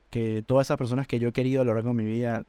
que 0.09 0.43
todas 0.45 0.67
esas 0.67 0.77
personas 0.77 1.07
que 1.07 1.19
yo 1.19 1.29
he 1.29 1.33
querido 1.33 1.61
a 1.61 1.65
lo 1.65 1.73
largo 1.73 1.89
de 1.89 1.95
mi 1.95 2.05
vida, 2.05 2.45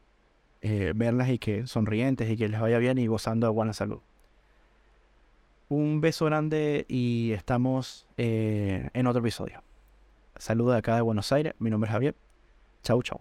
eh, 0.61 0.93
verlas 0.95 1.29
y 1.29 1.39
que 1.39 1.67
sonrientes 1.67 2.31
y 2.31 2.37
que 2.37 2.49
les 2.49 2.61
vaya 2.61 2.79
bien 2.79 2.99
y 2.99 3.07
gozando 3.07 3.47
de 3.47 3.53
buena 3.53 3.73
salud. 3.73 4.01
Un 5.69 6.01
beso 6.01 6.25
grande 6.25 6.87
y 6.89 7.33
estamos 7.33 8.07
eh, 8.17 8.89
en 8.93 9.07
otro 9.07 9.21
episodio. 9.21 9.63
Saludos 10.37 10.73
de 10.75 10.79
acá 10.79 10.97
de 10.97 11.03
Buenos 11.03 11.31
Aires. 11.33 11.55
Mi 11.59 11.71
nombre 11.71 11.89
es 11.89 11.93
Javier. 11.93 12.17
Chau, 12.83 13.03
chau. 13.03 13.21